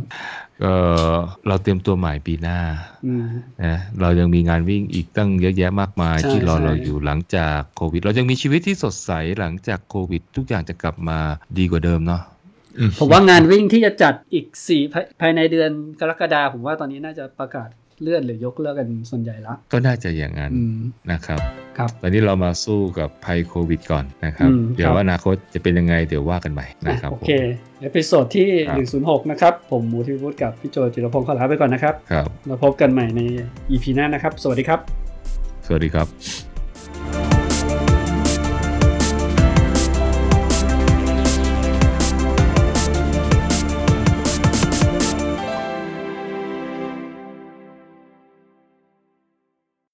[0.62, 0.66] เอ
[1.12, 1.14] อ
[1.48, 2.60] เราเตรียมตัวใหม่ปีหน้า
[3.06, 3.24] อืม
[3.64, 11.18] นะเรายังมีงานวิ่งอีกตั้งเยอะแยะมากมายใช่ที่รอใช่เราอยู่หลังจากโควิด เรายังมีชีวิตที่สดใสหลังจากโควิด ทุกอย่างจะกลับมา
[11.58, 12.22] ดีกว่าเดิมเนาะ
[12.98, 15.70] ผมว่างานวิ่งที่จะจัดอีกสี่ภายภายในเดือน
[16.00, 17.68] กรกฎาผมว่าตอนนี้น่าจะประกาศ
[18.00, 20.78] เลื่อนหรือยกเลิกกันส่วนใหญ่แล้วก็น่าจะอย่างนั้นอืม
[21.12, 21.40] นะครับ
[21.78, 27.32] ครับตอนนี้เรามาสู้กับภัยโควิดก่อนนะครับอืมเดี๋ยวครับว่าอนาคตจะเป็นยังไงเดี๋ยวว่ากันใหม่นะครับโอผมเค
[27.82, 33.20] เอพิโซดที่ครับ106 นะครับ ผมหมูทิวุฒิกับพี่โจจิรพงศ์ขอลาไปก่อนนะครับครับเราพบกันใหม่ใน
[33.70, 34.80] EP หน้านะครับ สวัสดีครับ
[35.66, 36.51] สวัสดีครับ